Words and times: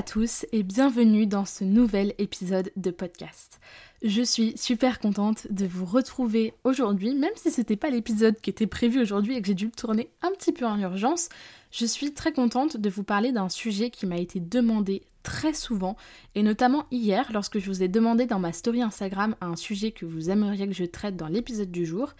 à 0.00 0.02
tous 0.02 0.46
et 0.52 0.62
bienvenue 0.62 1.26
dans 1.26 1.44
ce 1.44 1.62
nouvel 1.62 2.14
épisode 2.16 2.72
de 2.74 2.90
podcast. 2.90 3.60
Je 4.02 4.22
suis 4.22 4.56
super 4.56 4.98
contente 4.98 5.46
de 5.50 5.66
vous 5.66 5.84
retrouver 5.84 6.54
aujourd'hui, 6.64 7.14
même 7.14 7.34
si 7.36 7.50
c'était 7.50 7.76
pas 7.76 7.90
l'épisode 7.90 8.40
qui 8.40 8.48
était 8.48 8.66
prévu 8.66 9.02
aujourd'hui 9.02 9.36
et 9.36 9.42
que 9.42 9.48
j'ai 9.48 9.54
dû 9.54 9.66
le 9.66 9.72
tourner 9.72 10.08
un 10.22 10.30
petit 10.30 10.52
peu 10.52 10.64
en 10.64 10.80
urgence. 10.80 11.28
Je 11.70 11.84
suis 11.84 12.14
très 12.14 12.32
contente 12.32 12.78
de 12.78 12.88
vous 12.88 13.02
parler 13.04 13.30
d'un 13.30 13.50
sujet 13.50 13.90
qui 13.90 14.06
m'a 14.06 14.16
été 14.16 14.40
demandé 14.40 15.02
très 15.22 15.52
souvent 15.52 15.98
et 16.34 16.42
notamment 16.42 16.86
hier 16.90 17.30
lorsque 17.34 17.58
je 17.58 17.66
vous 17.66 17.82
ai 17.82 17.88
demandé 17.88 18.24
dans 18.24 18.38
ma 18.38 18.54
story 18.54 18.80
Instagram 18.80 19.36
un 19.42 19.54
sujet 19.54 19.92
que 19.92 20.06
vous 20.06 20.30
aimeriez 20.30 20.66
que 20.66 20.72
je 20.72 20.84
traite 20.84 21.16
dans 21.16 21.28
l'épisode 21.28 21.70
du 21.70 21.84
jour. 21.84 22.14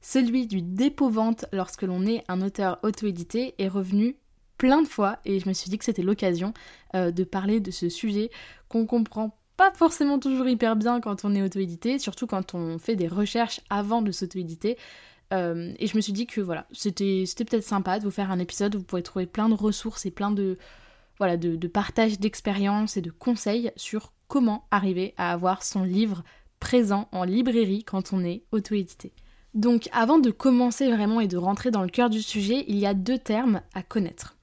Celui 0.00 0.46
du 0.46 0.62
dépôt-vente 0.62 1.44
lorsque 1.52 1.82
l'on 1.82 2.06
est 2.06 2.24
un 2.28 2.40
auteur 2.40 2.78
auto-édité 2.82 3.54
est 3.58 3.68
revenu 3.68 4.16
plein 4.58 4.82
de 4.82 4.88
fois 4.88 5.18
et 5.24 5.40
je 5.40 5.48
me 5.48 5.54
suis 5.54 5.70
dit 5.70 5.78
que 5.78 5.84
c'était 5.84 6.02
l'occasion 6.02 6.54
euh, 6.94 7.10
de 7.10 7.24
parler 7.24 7.60
de 7.60 7.70
ce 7.70 7.88
sujet 7.88 8.30
qu'on 8.68 8.86
comprend 8.86 9.36
pas 9.56 9.72
forcément 9.72 10.18
toujours 10.18 10.48
hyper 10.48 10.76
bien 10.76 11.00
quand 11.00 11.24
on 11.24 11.34
est 11.34 11.42
auto-édité, 11.42 11.98
surtout 11.98 12.26
quand 12.26 12.54
on 12.54 12.78
fait 12.78 12.96
des 12.96 13.08
recherches 13.08 13.60
avant 13.70 14.02
de 14.02 14.12
s'auto-éditer. 14.12 14.76
Euh, 15.32 15.72
et 15.78 15.86
je 15.86 15.96
me 15.96 16.00
suis 16.00 16.12
dit 16.12 16.26
que 16.26 16.40
voilà, 16.40 16.66
c'était 16.72 17.24
peut-être 17.36 17.64
sympa 17.64 17.98
de 17.98 18.04
vous 18.04 18.10
faire 18.10 18.30
un 18.30 18.38
épisode 18.38 18.74
où 18.74 18.78
vous 18.78 18.84
pourrez 18.84 19.02
trouver 19.02 19.26
plein 19.26 19.48
de 19.48 19.54
ressources 19.54 20.06
et 20.06 20.10
plein 20.10 20.30
de, 20.30 20.58
voilà, 21.18 21.36
de, 21.36 21.56
de 21.56 21.68
partage 21.68 22.20
d'expériences 22.20 22.96
et 22.96 23.02
de 23.02 23.10
conseils 23.10 23.72
sur 23.76 24.12
comment 24.28 24.66
arriver 24.70 25.14
à 25.16 25.32
avoir 25.32 25.62
son 25.62 25.82
livre 25.82 26.22
présent 26.60 27.08
en 27.12 27.24
librairie 27.24 27.84
quand 27.84 28.12
on 28.12 28.24
est 28.24 28.42
auto-édité. 28.52 29.12
Donc 29.54 29.88
avant 29.92 30.18
de 30.18 30.30
commencer 30.30 30.90
vraiment 30.90 31.20
et 31.20 31.28
de 31.28 31.38
rentrer 31.38 31.70
dans 31.70 31.82
le 31.82 31.88
cœur 31.88 32.10
du 32.10 32.20
sujet, 32.20 32.64
il 32.68 32.76
y 32.76 32.86
a 32.86 32.94
deux 32.94 33.18
termes 33.18 33.62
à 33.74 33.82
connaître. 33.82 34.35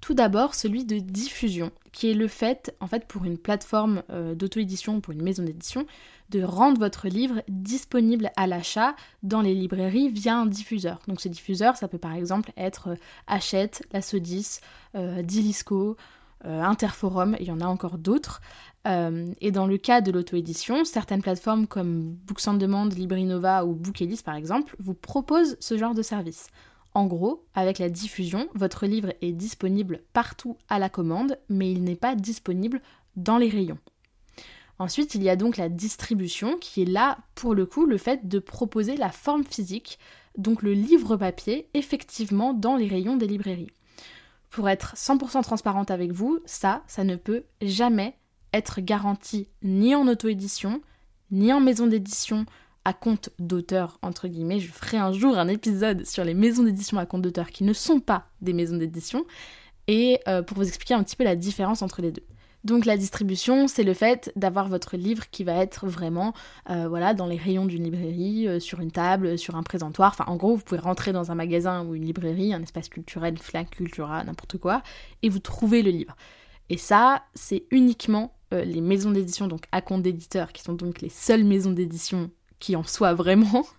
Tout 0.00 0.14
d'abord, 0.14 0.54
celui 0.54 0.84
de 0.84 0.98
diffusion, 0.98 1.72
qui 1.92 2.08
est 2.10 2.14
le 2.14 2.28
fait, 2.28 2.74
en 2.80 2.86
fait, 2.86 3.06
pour 3.06 3.24
une 3.24 3.36
plateforme 3.36 4.02
euh, 4.10 4.34
d'auto-édition, 4.34 5.00
pour 5.00 5.12
une 5.12 5.22
maison 5.22 5.42
d'édition, 5.42 5.86
de 6.30 6.42
rendre 6.42 6.78
votre 6.78 7.08
livre 7.08 7.42
disponible 7.48 8.30
à 8.36 8.46
l'achat 8.46 8.94
dans 9.22 9.40
les 9.40 9.54
librairies 9.54 10.08
via 10.08 10.36
un 10.36 10.46
diffuseur. 10.46 11.00
Donc 11.08 11.20
ce 11.20 11.28
diffuseur, 11.28 11.76
ça 11.76 11.88
peut 11.88 11.98
par 11.98 12.14
exemple 12.14 12.52
être 12.56 12.90
euh, 12.90 12.96
Hachette, 13.26 13.82
La 13.92 14.00
Sodis, 14.00 14.60
euh, 14.94 15.22
Dilisco, 15.22 15.96
Interforum, 16.44 17.36
il 17.40 17.46
y 17.46 17.50
en 17.50 17.60
a 17.60 17.66
encore 17.66 17.98
d'autres. 17.98 18.40
et 18.86 19.50
dans 19.50 19.66
le 19.66 19.76
cas 19.76 20.00
de 20.00 20.12
l'auto-édition, 20.12 20.84
certaines 20.84 21.20
plateformes 21.20 21.66
comme 21.66 22.12
Books 22.12 22.46
on 22.46 22.54
Demand, 22.54 22.84
Librinova 22.84 23.64
ou 23.64 23.74
Bookelis 23.74 24.22
par 24.24 24.36
exemple 24.36 24.76
vous 24.78 24.94
proposent 24.94 25.56
ce 25.58 25.76
genre 25.76 25.94
de 25.94 26.02
service. 26.02 26.46
En 26.98 27.06
gros, 27.06 27.44
avec 27.54 27.78
la 27.78 27.90
diffusion, 27.90 28.48
votre 28.56 28.84
livre 28.84 29.14
est 29.22 29.30
disponible 29.30 30.02
partout 30.12 30.56
à 30.68 30.80
la 30.80 30.88
commande, 30.88 31.38
mais 31.48 31.70
il 31.70 31.84
n'est 31.84 31.94
pas 31.94 32.16
disponible 32.16 32.82
dans 33.14 33.38
les 33.38 33.48
rayons. 33.48 33.78
Ensuite, 34.80 35.14
il 35.14 35.22
y 35.22 35.28
a 35.28 35.36
donc 35.36 35.58
la 35.58 35.68
distribution 35.68 36.58
qui 36.58 36.82
est 36.82 36.90
là 36.90 37.18
pour 37.36 37.54
le 37.54 37.66
coup 37.66 37.86
le 37.86 37.98
fait 37.98 38.26
de 38.26 38.40
proposer 38.40 38.96
la 38.96 39.12
forme 39.12 39.44
physique, 39.44 40.00
donc 40.36 40.60
le 40.60 40.72
livre 40.72 41.16
papier, 41.16 41.68
effectivement 41.72 42.52
dans 42.52 42.74
les 42.74 42.88
rayons 42.88 43.16
des 43.16 43.28
librairies. 43.28 43.70
Pour 44.50 44.68
être 44.68 44.96
100% 44.96 45.44
transparente 45.44 45.92
avec 45.92 46.10
vous, 46.10 46.40
ça, 46.46 46.82
ça 46.88 47.04
ne 47.04 47.14
peut 47.14 47.44
jamais 47.62 48.16
être 48.52 48.80
garanti 48.80 49.46
ni 49.62 49.94
en 49.94 50.08
auto-édition, 50.08 50.82
ni 51.30 51.52
en 51.52 51.60
maison 51.60 51.86
d'édition, 51.86 52.44
à 52.88 52.94
compte 52.94 53.28
d'auteur, 53.38 53.98
entre 54.00 54.28
guillemets. 54.28 54.60
Je 54.60 54.72
ferai 54.72 54.96
un 54.96 55.12
jour 55.12 55.36
un 55.36 55.48
épisode 55.48 56.06
sur 56.06 56.24
les 56.24 56.32
maisons 56.32 56.62
d'édition 56.62 56.96
à 56.96 57.04
compte 57.04 57.20
d'auteur 57.20 57.50
qui 57.50 57.62
ne 57.62 57.74
sont 57.74 58.00
pas 58.00 58.28
des 58.40 58.54
maisons 58.54 58.78
d'édition, 58.78 59.26
et 59.88 60.20
euh, 60.26 60.40
pour 60.42 60.56
vous 60.56 60.66
expliquer 60.66 60.94
un 60.94 61.02
petit 61.02 61.14
peu 61.14 61.24
la 61.24 61.36
différence 61.36 61.82
entre 61.82 62.00
les 62.00 62.12
deux. 62.12 62.22
Donc 62.64 62.86
la 62.86 62.96
distribution, 62.96 63.68
c'est 63.68 63.82
le 63.82 63.92
fait 63.92 64.32
d'avoir 64.36 64.68
votre 64.68 64.96
livre 64.96 65.28
qui 65.30 65.44
va 65.44 65.52
être 65.56 65.86
vraiment 65.86 66.32
euh, 66.70 66.88
voilà, 66.88 67.12
dans 67.12 67.26
les 67.26 67.36
rayons 67.36 67.66
d'une 67.66 67.84
librairie, 67.84 68.48
euh, 68.48 68.58
sur 68.58 68.80
une 68.80 68.90
table, 68.90 69.36
sur 69.36 69.54
un 69.54 69.62
présentoir. 69.62 70.12
Enfin, 70.14 70.24
en 70.26 70.36
gros, 70.36 70.56
vous 70.56 70.64
pouvez 70.64 70.80
rentrer 70.80 71.12
dans 71.12 71.30
un 71.30 71.34
magasin 71.34 71.84
ou 71.84 71.94
une 71.94 72.06
librairie, 72.06 72.54
un 72.54 72.62
espace 72.62 72.88
culturel, 72.88 73.36
flac, 73.36 73.68
cultura, 73.68 74.24
n'importe 74.24 74.56
quoi, 74.56 74.82
et 75.22 75.28
vous 75.28 75.40
trouvez 75.40 75.82
le 75.82 75.90
livre. 75.90 76.16
Et 76.70 76.78
ça, 76.78 77.24
c'est 77.34 77.64
uniquement 77.70 78.34
les 78.50 78.80
maisons 78.80 79.10
d'édition, 79.10 79.46
donc 79.46 79.64
à 79.72 79.82
compte 79.82 80.00
d'éditeur, 80.00 80.54
qui 80.54 80.62
sont 80.62 80.72
donc 80.72 81.02
les 81.02 81.10
seules 81.10 81.44
maisons 81.44 81.72
d'édition 81.72 82.30
qui 82.58 82.76
en 82.76 82.84
soit 82.84 83.14
vraiment. 83.14 83.66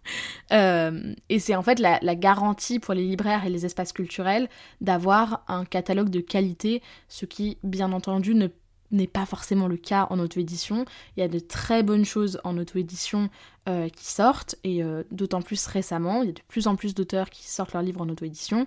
Euh, 0.51 1.13
et 1.29 1.38
c'est 1.38 1.56
en 1.56 1.62
fait 1.62 1.78
la, 1.78 2.00
garantie 2.16 2.79
pour 2.79 2.95
les 2.95 3.03
libraires 3.03 3.45
et 3.45 3.51
les 3.51 3.67
espaces 3.67 3.94
culturels 3.94 4.50
d'avoir 4.81 5.44
un 5.47 5.63
catalogue 5.63 6.09
de 6.09 6.22
qualité, 6.22 6.81
ce 7.07 7.28
qui, 7.28 7.59
bien 7.62 7.91
entendu, 7.91 8.34
ne 8.34 8.47
n'est 8.90 9.06
pas 9.06 9.28
forcément 9.28 9.67
le 9.67 9.78
cas 9.78 10.07
en 10.09 10.17
auto-édition. 10.17 10.85
Il 11.16 11.19
y 11.19 11.23
a 11.23 11.28
de 11.28 11.38
très 11.38 11.84
bonnes 11.84 12.03
choses 12.03 12.41
en 12.44 12.57
auto-édition 12.57 13.29
euh, 13.67 13.90
qui 13.90 14.07
sortent, 14.07 14.56
et 14.63 14.84
euh, 14.84 15.03
d'autant 15.11 15.44
plus 15.44 15.67
récemment, 15.67 16.23
il 16.23 16.29
y 16.29 16.31
a 16.31 16.34
de 16.34 16.41
plus 16.47 16.66
en 16.66 16.75
plus 16.75 16.96
d'auteurs 16.96 17.29
qui 17.29 17.47
sortent 17.47 17.73
leurs 17.73 17.84
livres 17.84 18.01
en 18.01 18.09
auto-édition. 18.09 18.66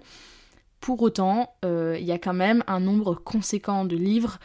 Pour 0.79 1.03
autant, 1.03 1.57
il 1.65 2.05
y 2.05 2.13
a 2.13 2.19
quand 2.19 2.35
même 2.35 2.63
un 2.69 2.79
nombre 2.79 3.17
conséquent 3.17 3.85
de 3.85 3.97
livres 3.97 4.39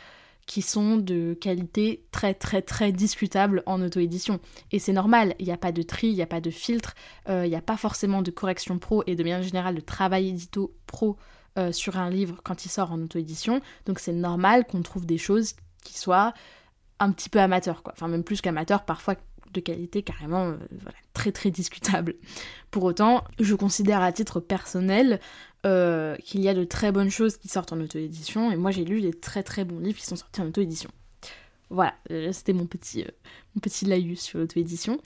qui 0.48 0.62
sont 0.62 0.98
de 0.98 1.38
qualité 1.40 2.06
très 2.12 2.34
très 2.34 2.64
très 2.64 2.92
discutable 2.92 3.62
en 3.68 3.82
auto-édition. 3.82 4.40
Et 4.72 4.80
c'est 4.80 4.94
normal, 4.94 5.36
il 5.40 5.46
n'y 5.46 5.52
a 5.52 5.58
pas 5.58 5.74
de 5.74 5.84
tri, 5.84 6.08
il 6.08 6.16
n'y 6.16 6.22
a 6.22 6.28
pas 6.28 6.42
de 6.42 6.50
filtre, 6.50 6.96
euh, 7.30 7.46
il 7.46 7.50
n'y 7.50 7.56
a 7.56 7.62
pas 7.62 7.78
forcément 7.78 8.24
de 8.24 8.32
correction 8.32 8.80
pro 8.80 9.04
et 9.06 9.16
de 9.16 9.24
manière 9.24 9.44
générale 9.44 9.76
de 9.76 9.82
travail 9.82 10.30
édito 10.30 10.74
pro 10.88 11.18
euh, 11.60 11.72
sur 11.72 11.98
un 11.98 12.10
livre 12.10 12.40
quand 12.44 12.66
il 12.66 12.70
sort 12.70 12.92
en 12.94 13.02
auto-édition. 13.02 13.60
Donc 13.86 14.00
c'est 14.00 14.14
normal 14.14 14.66
qu'on 14.66 14.82
trouve 14.82 15.06
des 15.06 15.18
choses 15.18 15.54
qui 15.84 16.00
soient 16.00 16.34
un 17.00 17.12
petit 17.12 17.30
peu 17.30 17.40
amateurs, 17.40 17.84
quoi. 17.84 17.94
Enfin 17.96 18.08
même 18.08 18.24
plus 18.24 18.42
qu'amateurs, 18.42 18.86
parfois 18.86 19.16
qualité 19.60 20.02
carrément 20.02 20.50
euh, 20.50 20.58
très 21.14 21.32
très 21.32 21.52
discutable. 21.52 22.16
Pour 22.72 22.84
autant, 22.84 23.24
je 23.40 23.56
considère 23.56 24.02
à 24.02 24.12
titre 24.12 24.40
personnel 24.40 25.20
euh, 25.66 26.16
qu'il 26.18 26.42
y 26.42 26.50
a 26.50 26.54
de 26.54 26.64
très 26.64 26.92
bonnes 26.92 27.10
choses 27.10 27.38
qui 27.38 27.48
sortent 27.48 27.74
en 27.74 27.82
auto-édition, 27.82 28.52
et 28.52 28.56
moi 28.56 28.72
j'ai 28.72 28.86
lu 28.86 29.02
des 29.02 29.14
très 29.14 29.44
très 29.44 29.66
bons 29.66 29.80
livres 29.80 29.98
qui 29.98 30.06
sont 30.06 30.16
sortis 30.16 30.42
en 30.42 30.48
auto-édition. 30.48 30.90
Voilà, 31.70 31.96
euh, 32.12 32.32
c'était 32.32 32.54
mon 32.54 32.66
petit, 32.66 33.04
mon 33.56 33.60
petit 33.60 33.86
laïus 33.86 34.22
sur 34.22 34.40
l'auto-édition. 34.40 35.00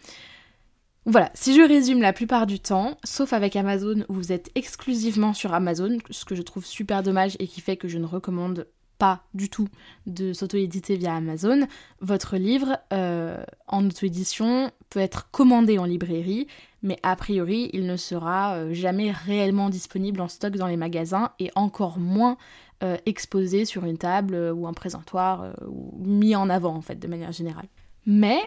Voilà, 1.06 1.31
si 1.34 1.56
je 1.56 1.67
résume 1.67 2.01
la 2.01 2.13
plupart 2.13 2.45
du 2.45 2.59
temps, 2.59 3.00
sauf 3.03 3.34
avec 3.34 3.56
Amazon 3.56 4.06
où 4.07 4.13
vous 4.13 4.31
êtes 4.31 4.51
exclusivement 4.53 5.34
sur 5.34 5.51
Amazon, 5.51 5.97
ce 6.11 6.25
que 6.25 6.35
je 6.35 6.44
trouve 6.44 6.63
super 6.63 7.01
dommage 7.01 7.35
et 7.40 7.47
qui 7.47 7.59
fait 7.59 7.75
que 7.75 7.88
je 7.88 7.97
ne 7.97 8.06
recommande 8.06 8.67
pas 9.01 9.23
du 9.34 9.50
tout 9.50 9.67
de 10.06 10.31
s'auto-éditer 10.31 10.95
via 10.95 11.16
Amazon, 11.16 11.67
votre 12.01 12.38
livre 12.38 12.78
euh, 12.94 13.44
en 13.67 13.84
auto-édition 13.84 14.69
peut 14.91 15.00
être 15.00 15.31
commandé 15.31 15.79
en 15.79 15.85
librairie, 15.85 16.45
mais 16.84 16.99
a 17.02 17.16
priori 17.16 17.72
il 17.73 17.87
ne 17.87 17.97
sera 17.97 18.58
euh, 18.58 18.76
jamais 18.76 19.09
réellement 19.09 19.72
disponible 19.72 20.22
en 20.22 20.28
stock 20.28 20.55
dans 20.55 20.67
les 20.67 20.78
magasins 20.78 21.31
et 21.40 21.49
encore 21.55 21.97
moins 21.97 22.37
euh, 22.84 22.96
exposé 23.08 23.66
sur 23.66 23.85
une 23.85 23.97
table 23.97 24.35
ou 24.35 24.67
un 24.67 24.73
présentoir 24.73 25.55
ou 25.67 25.97
mis 26.05 26.35
en 26.35 26.47
avant 26.47 26.76
en 26.76 26.81
fait 26.81 26.99
de 26.99 27.08
manière 27.08 27.31
générale. 27.31 27.70
Mais 28.05 28.37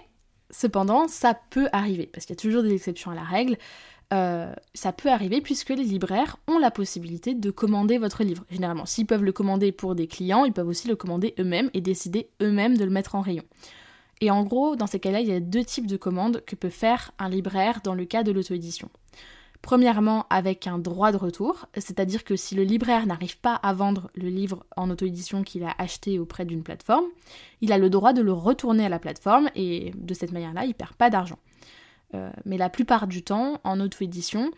cependant 0.53 1.09
ça 1.09 1.37
peut 1.51 1.67
arriver 1.73 2.09
parce 2.13 2.27
qu'il 2.27 2.37
y 2.37 2.39
a 2.39 2.43
toujours 2.43 2.63
des 2.63 2.75
exceptions 2.75 3.11
à 3.11 3.17
la 3.17 3.25
règle. 3.25 3.59
Euh, 4.13 4.53
ça 4.75 4.93
peut 4.93 5.11
arriver 5.11 5.41
puisque 5.41 5.71
les 5.71 5.85
libraires 5.85 6.37
ont 6.47 6.59
la 6.59 6.71
possibilité 6.71 7.35
de 7.35 7.51
commander 7.51 7.99
votre 7.99 8.23
livre. 8.23 8.45
Généralement, 8.51 8.87
s'ils 8.87 9.07
peuvent 9.07 9.25
le 9.25 9.33
commander 9.33 9.73
pour 9.73 9.95
des 9.95 10.07
clients, 10.07 10.45
ils 10.45 10.53
peuvent 10.53 10.69
aussi 10.69 10.89
le 10.89 10.97
commander 10.97 11.35
eux-mêmes 11.39 11.71
et 11.75 11.81
décider 11.81 12.29
eux-mêmes 12.43 12.77
de 12.77 12.85
le 12.85 12.91
mettre 12.91 13.15
en 13.15 13.23
rayon. 13.23 13.45
Et 14.21 14.31
en 14.31 14.45
gros, 14.45 14.77
dans 14.77 14.87
ces 14.87 15.01
cas-là, 15.01 15.21
il 15.21 15.29
y 15.29 15.33
a 15.33 15.41
deux 15.41 15.65
types 15.65 15.87
de 15.87 15.97
commandes 15.97 16.43
que 16.47 16.55
peut 16.55 16.71
faire 16.71 17.11
un 17.19 17.29
libraire 17.29 17.81
dans 17.83 17.95
le 17.95 18.05
cas 18.05 18.23
de 18.23 18.33
l'auto-édition. 18.33 18.89
Premièrement, 19.61 20.27
avec 20.29 20.67
un 20.67 20.79
droit 20.79 21.11
de 21.11 21.17
retour, 21.17 21.67
c'est-à-dire 21.75 22.23
que 22.23 22.37
si 22.37 22.55
le 22.55 22.65
libraire 22.65 23.07
n'arrive 23.07 23.39
pas 23.39 23.55
à 23.55 23.73
vendre 23.73 24.11
le 24.15 24.29
livre 24.29 24.67
en 24.77 24.91
auto-édition 24.91 25.43
qu'il 25.43 25.65
a 25.65 25.75
acheté 25.79 26.19
auprès 26.19 26.45
d'une 26.45 26.63
plateforme, 26.63 27.07
il 27.63 27.73
a 27.73 27.79
le 27.79 27.89
droit 27.89 28.13
de 28.13 28.21
le 28.21 28.33
retourner 28.33 28.85
à 28.85 28.91
la 28.91 28.99
plateforme 28.99 29.49
et 29.55 29.93
de 29.97 30.13
cette 30.13 30.33
manière-là, 30.33 30.67
il 30.67 30.75
perd 30.75 30.93
pas 30.97 31.09
d'argent. 31.09 31.39
Euh, 32.15 32.31
mais 32.45 32.59
la 32.59 32.69
plupart 32.69 33.07
du 33.07 33.23
temps, 33.23 33.61
en 33.65 33.81
auto-édition, 33.81 34.51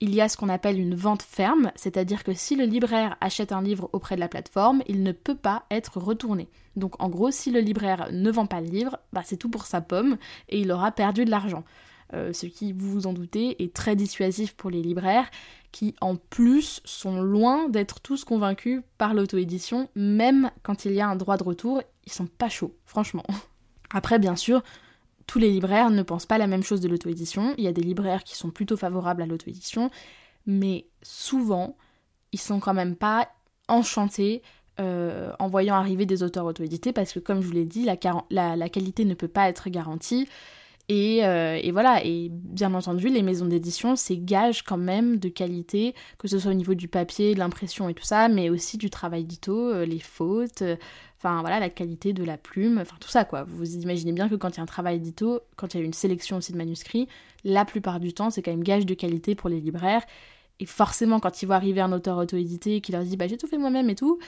il 0.00 0.14
y 0.14 0.20
a 0.20 0.28
ce 0.28 0.36
qu'on 0.36 0.48
appelle 0.48 0.80
une 0.80 0.94
vente 0.94 1.22
ferme, 1.22 1.72
c'est-à-dire 1.76 2.24
que 2.24 2.32
si 2.32 2.56
le 2.56 2.64
libraire 2.64 3.16
achète 3.20 3.52
un 3.52 3.62
livre 3.62 3.90
auprès 3.92 4.14
de 4.14 4.20
la 4.20 4.28
plateforme, 4.28 4.82
il 4.86 5.02
ne 5.02 5.12
peut 5.12 5.34
pas 5.34 5.64
être 5.70 5.98
retourné. 5.98 6.48
Donc 6.76 7.00
en 7.02 7.10
gros, 7.10 7.30
si 7.30 7.50
le 7.50 7.60
libraire 7.60 8.08
ne 8.10 8.30
vend 8.30 8.46
pas 8.46 8.62
le 8.62 8.68
livre, 8.68 8.98
bah, 9.12 9.22
c'est 9.24 9.36
tout 9.36 9.50
pour 9.50 9.66
sa 9.66 9.82
pomme 9.82 10.16
et 10.48 10.60
il 10.60 10.72
aura 10.72 10.90
perdu 10.90 11.24
de 11.24 11.30
l'argent. 11.30 11.64
Euh, 12.12 12.32
ce 12.32 12.46
qui, 12.46 12.72
vous 12.72 12.90
vous 12.90 13.06
en 13.06 13.12
doutez, 13.12 13.62
est 13.62 13.72
très 13.72 13.94
dissuasif 13.94 14.54
pour 14.54 14.70
les 14.70 14.82
libraires 14.82 15.30
qui, 15.70 15.94
en 16.00 16.16
plus, 16.16 16.80
sont 16.84 17.20
loin 17.20 17.68
d'être 17.68 18.00
tous 18.00 18.24
convaincus 18.24 18.82
par 18.98 19.14
l'auto-édition, 19.14 19.88
même 19.94 20.50
quand 20.62 20.84
il 20.84 20.92
y 20.92 21.00
a 21.00 21.08
un 21.08 21.14
droit 21.14 21.36
de 21.36 21.44
retour, 21.44 21.82
ils 22.06 22.12
sont 22.12 22.26
pas 22.26 22.48
chauds, 22.48 22.74
franchement. 22.84 23.24
Après, 23.90 24.18
bien 24.18 24.34
sûr, 24.34 24.62
tous 25.30 25.38
les 25.38 25.52
libraires 25.52 25.90
ne 25.90 26.02
pensent 26.02 26.26
pas 26.26 26.38
la 26.38 26.48
même 26.48 26.64
chose 26.64 26.80
de 26.80 26.88
l'auto-édition. 26.88 27.54
Il 27.56 27.62
y 27.62 27.68
a 27.68 27.72
des 27.72 27.84
libraires 27.84 28.24
qui 28.24 28.36
sont 28.36 28.50
plutôt 28.50 28.76
favorables 28.76 29.22
à 29.22 29.26
l'auto-édition, 29.26 29.88
mais 30.44 30.86
souvent, 31.02 31.76
ils 32.32 32.40
sont 32.40 32.58
quand 32.58 32.74
même 32.74 32.96
pas 32.96 33.28
enchantés 33.68 34.42
euh, 34.80 35.32
en 35.38 35.46
voyant 35.46 35.76
arriver 35.76 36.04
des 36.04 36.24
auteurs 36.24 36.46
auto-édités 36.46 36.92
parce 36.92 37.12
que, 37.12 37.20
comme 37.20 37.42
je 37.42 37.46
vous 37.46 37.52
l'ai 37.52 37.64
dit, 37.64 37.84
la, 37.84 38.68
qualité 38.68 39.04
ne 39.04 39.14
peut 39.14 39.28
pas 39.28 39.48
être 39.48 39.70
garantie. 39.70 40.28
Euh, 40.90 41.58
et, 41.62 41.70
voilà, 41.70 42.04
et 42.04 42.28
bien 42.30 42.74
entendu, 42.74 43.08
les 43.08 43.22
maisons 43.22 43.46
d'édition, 43.46 43.96
c'est 43.96 44.16
gage 44.16 44.62
quand 44.62 44.76
même 44.76 45.18
de 45.18 45.28
qualité, 45.28 45.94
que 46.18 46.26
ce 46.26 46.38
soit 46.38 46.50
au 46.50 46.54
niveau 46.54 46.74
du 46.74 46.88
papier, 46.88 47.34
de 47.34 47.38
l'impression 47.38 47.88
et 47.88 47.94
tout 47.94 48.04
ça, 48.04 48.28
mais 48.28 48.50
aussi 48.50 48.76
du 48.76 48.90
travail 48.90 49.24
d'ito, 49.24 49.56
euh, 49.56 49.84
les 49.84 50.00
fautes, 50.00 50.64
enfin 51.18 51.40
voilà, 51.42 51.60
la 51.60 51.70
qualité 51.70 52.12
de 52.12 52.24
la 52.24 52.36
plume, 52.36 52.78
enfin 52.80 52.96
tout 53.00 53.08
ça 53.08 53.24
quoi. 53.24 53.44
Vous 53.44 53.76
imaginez 53.76 54.12
bien 54.12 54.28
que 54.28 54.34
quand 54.34 54.50
il 54.50 54.56
y 54.56 54.60
a 54.60 54.62
un 54.62 54.66
travail 54.66 54.98
d'édito, 54.98 55.40
quand 55.56 55.74
il 55.74 55.80
y 55.80 55.82
a 55.82 55.86
une 55.86 55.92
sélection 55.92 56.38
aussi 56.38 56.52
de 56.52 56.58
manuscrits, 56.58 57.08
la 57.44 57.64
plupart 57.64 58.00
du 58.00 58.12
temps, 58.12 58.30
c'est 58.30 58.42
quand 58.42 58.50
même 58.50 58.64
gage 58.64 58.86
de 58.86 58.94
qualité 58.94 59.34
pour 59.34 59.48
les 59.48 59.60
libraires. 59.60 60.02
Et 60.58 60.66
forcément, 60.66 61.20
quand 61.20 61.40
il 61.40 61.46
voit 61.46 61.56
arriver 61.56 61.80
un 61.80 61.92
auteur 61.92 62.18
auto-édité 62.18 62.80
qui 62.80 62.92
leur 62.92 63.02
dit 63.04 63.16
bah 63.16 63.28
j'ai 63.28 63.38
tout 63.38 63.46
fait 63.46 63.58
moi-même 63.58 63.90
et 63.90 63.94
tout, 63.94 64.18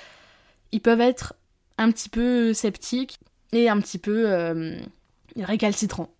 ils 0.70 0.80
peuvent 0.80 1.00
être 1.00 1.34
un 1.78 1.90
petit 1.90 2.08
peu 2.08 2.54
sceptiques 2.54 3.18
et 3.52 3.68
un 3.68 3.80
petit 3.80 3.98
peu 3.98 4.26
récalcitrants. 5.36 6.10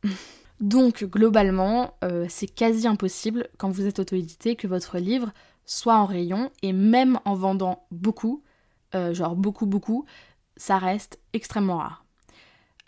Donc 0.60 1.04
globalement, 1.04 1.94
euh, 2.04 2.26
c'est 2.28 2.46
quasi 2.46 2.86
impossible 2.86 3.48
quand 3.58 3.70
vous 3.70 3.86
êtes 3.86 3.98
auto-édité 3.98 4.54
que 4.54 4.68
votre 4.68 4.98
livre 4.98 5.32
soit 5.64 5.96
en 5.96 6.06
rayon 6.06 6.50
et 6.62 6.72
même 6.72 7.18
en 7.24 7.34
vendant 7.34 7.84
beaucoup, 7.90 8.42
euh, 8.94 9.12
genre 9.12 9.34
beaucoup 9.34 9.66
beaucoup, 9.66 10.06
ça 10.56 10.78
reste 10.78 11.18
extrêmement 11.32 11.78
rare. 11.78 12.01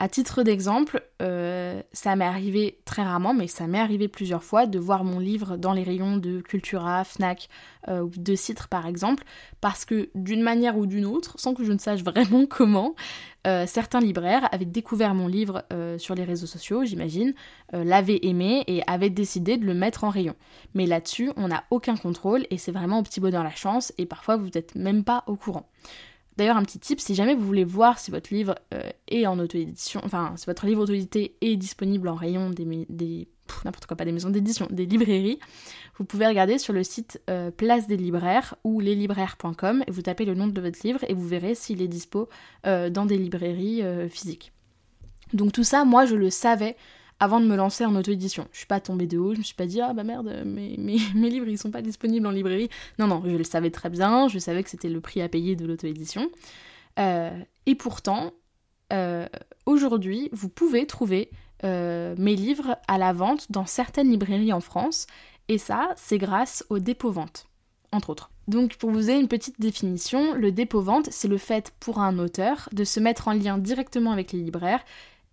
À 0.00 0.08
titre 0.08 0.42
d'exemple, 0.42 1.04
euh, 1.22 1.80
ça 1.92 2.16
m'est 2.16 2.24
arrivé 2.24 2.80
très 2.84 3.04
rarement, 3.04 3.32
mais 3.32 3.46
ça 3.46 3.68
m'est 3.68 3.78
arrivé 3.78 4.08
plusieurs 4.08 4.42
fois 4.42 4.66
de 4.66 4.80
voir 4.80 5.04
mon 5.04 5.20
livre 5.20 5.56
dans 5.56 5.72
les 5.72 5.84
rayons 5.84 6.16
de 6.16 6.40
Cultura, 6.40 7.04
Fnac 7.04 7.48
euh, 7.86 8.00
ou 8.00 8.10
de 8.16 8.34
Citre 8.34 8.66
par 8.66 8.88
exemple, 8.88 9.22
parce 9.60 9.84
que 9.84 10.10
d'une 10.16 10.42
manière 10.42 10.76
ou 10.76 10.86
d'une 10.86 11.06
autre, 11.06 11.38
sans 11.38 11.54
que 11.54 11.62
je 11.62 11.70
ne 11.70 11.78
sache 11.78 12.02
vraiment 12.02 12.44
comment, 12.50 12.96
euh, 13.46 13.66
certains 13.68 14.00
libraires 14.00 14.48
avaient 14.50 14.64
découvert 14.64 15.14
mon 15.14 15.28
livre 15.28 15.64
sur 15.98 16.16
les 16.16 16.24
réseaux 16.24 16.48
sociaux, 16.48 16.84
j'imagine, 16.84 17.32
l'avaient 17.72 18.18
aimé 18.22 18.64
et 18.66 18.82
avaient 18.88 19.10
décidé 19.10 19.58
de 19.58 19.64
le 19.64 19.74
mettre 19.74 20.02
en 20.02 20.10
rayon. 20.10 20.34
Mais 20.74 20.86
là-dessus, 20.86 21.30
on 21.36 21.48
n'a 21.48 21.64
aucun 21.70 21.96
contrôle 21.96 22.46
et 22.50 22.58
c'est 22.58 22.72
vraiment 22.72 22.98
au 22.98 23.02
petit 23.04 23.20
bonheur 23.20 23.44
la 23.44 23.54
chance 23.54 23.92
et 23.98 24.06
parfois 24.06 24.36
vous 24.36 24.48
n'êtes 24.52 24.74
même 24.74 25.04
pas 25.04 25.22
au 25.28 25.36
courant. 25.36 25.68
D'ailleurs, 26.36 26.56
un 26.56 26.62
petit 26.62 26.78
tip, 26.78 27.00
si 27.00 27.14
jamais 27.14 27.34
vous 27.34 27.44
voulez 27.44 27.64
voir 27.64 27.98
si 27.98 28.10
votre 28.10 28.32
livre 28.34 28.56
euh, 28.72 28.90
est 29.08 29.26
en 29.26 29.38
auto-édition, 29.38 30.00
enfin, 30.04 30.34
si 30.36 30.46
votre 30.46 30.66
livre 30.66 30.82
auto-édité 30.82 31.36
est 31.40 31.56
disponible 31.56 32.08
en 32.08 32.14
rayon 32.14 32.50
des, 32.50 33.28
n'importe 33.64 33.86
quoi, 33.86 33.96
pas 33.96 34.04
des 34.04 34.12
maisons 34.12 34.30
d'édition, 34.30 34.66
des 34.70 34.86
librairies, 34.86 35.38
vous 35.96 36.04
pouvez 36.04 36.26
regarder 36.26 36.58
sur 36.58 36.72
le 36.72 36.82
site 36.82 37.20
euh, 37.30 37.50
Place 37.50 37.86
des 37.86 37.96
libraires 37.96 38.56
ou 38.64 38.80
leslibraires.com 38.80 39.84
et 39.86 39.90
vous 39.90 40.02
tapez 40.02 40.24
le 40.24 40.34
nom 40.34 40.48
de 40.48 40.60
votre 40.60 40.78
livre 40.84 41.00
et 41.08 41.14
vous 41.14 41.26
verrez 41.26 41.54
s'il 41.54 41.80
est 41.82 41.88
dispo 41.88 42.28
euh, 42.66 42.90
dans 42.90 43.06
des 43.06 43.16
librairies 43.16 43.82
physiques. 44.10 44.52
Donc 45.32 45.52
tout 45.52 45.64
ça, 45.64 45.84
moi, 45.84 46.04
je 46.04 46.16
le 46.16 46.30
savais 46.30 46.76
avant 47.24 47.40
de 47.40 47.46
me 47.46 47.56
lancer 47.56 47.84
en 47.84 47.96
auto-édition. 47.96 48.46
Je 48.52 48.58
suis 48.58 48.66
pas 48.66 48.80
tombée 48.80 49.06
de 49.06 49.18
haut, 49.18 49.32
je 49.32 49.38
me 49.38 49.42
suis 49.42 49.54
pas 49.54 49.66
dit 49.66 49.80
ah 49.80 49.92
bah 49.92 50.04
merde, 50.04 50.42
mes, 50.44 50.76
mes, 51.14 51.30
livres 51.30 51.48
ils 51.48 51.58
sont 51.58 51.70
pas 51.70 51.82
disponibles 51.82 52.26
en 52.26 52.30
librairie. 52.30 52.68
Non, 52.98 53.06
non, 53.06 53.22
je 53.24 53.36
le 53.36 53.44
savais 53.44 53.70
très 53.70 53.90
bien, 53.90 54.28
je 54.28 54.38
savais 54.38 54.62
que 54.62 54.70
c'était 54.70 54.88
le 54.88 55.00
prix 55.00 55.22
à 55.22 55.28
payer 55.28 55.56
de 55.56 55.66
l'auto-édition. 55.66 56.30
Euh, 56.98 57.30
et 57.66 57.74
pourtant, 57.74 58.32
euh, 58.92 59.26
aujourd'hui, 59.66 60.28
vous 60.32 60.48
pouvez 60.48 60.86
trouver 60.86 61.30
euh, 61.64 62.14
mes 62.18 62.36
livres 62.36 62.76
à 62.86 62.98
la 62.98 63.12
vente 63.12 63.50
dans 63.50 63.66
certaines 63.66 64.10
librairies 64.10 64.52
en 64.52 64.60
France, 64.60 65.06
et 65.48 65.58
ça, 65.58 65.90
c'est 65.96 66.18
grâce 66.18 66.64
au 66.68 66.78
dépôt-vente, 66.78 67.48
entre 67.90 68.10
autres. 68.10 68.30
Donc 68.46 68.76
pour 68.76 68.90
vous 68.90 69.00
donner 69.00 69.18
une 69.18 69.28
petite 69.28 69.58
définition, 69.58 70.34
le 70.34 70.52
dépôt-vente, 70.52 71.08
c'est 71.10 71.28
le 71.28 71.38
fait 71.38 71.72
pour 71.80 72.00
un 72.00 72.18
auteur 72.18 72.68
de 72.72 72.84
se 72.84 73.00
mettre 73.00 73.28
en 73.28 73.32
lien 73.32 73.56
directement 73.56 74.12
avec 74.12 74.32
les 74.32 74.40
libraires 74.40 74.84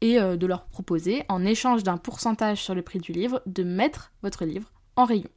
et 0.01 0.19
euh, 0.19 0.35
de 0.35 0.47
leur 0.47 0.65
proposer, 0.65 1.23
en 1.29 1.45
échange 1.45 1.83
d'un 1.83 1.97
pourcentage 1.97 2.61
sur 2.61 2.75
le 2.75 2.81
prix 2.81 2.99
du 2.99 3.11
livre, 3.11 3.41
de 3.45 3.63
mettre 3.63 4.11
votre 4.23 4.45
livre 4.45 4.71
en 4.95 5.05
rayon. 5.05 5.29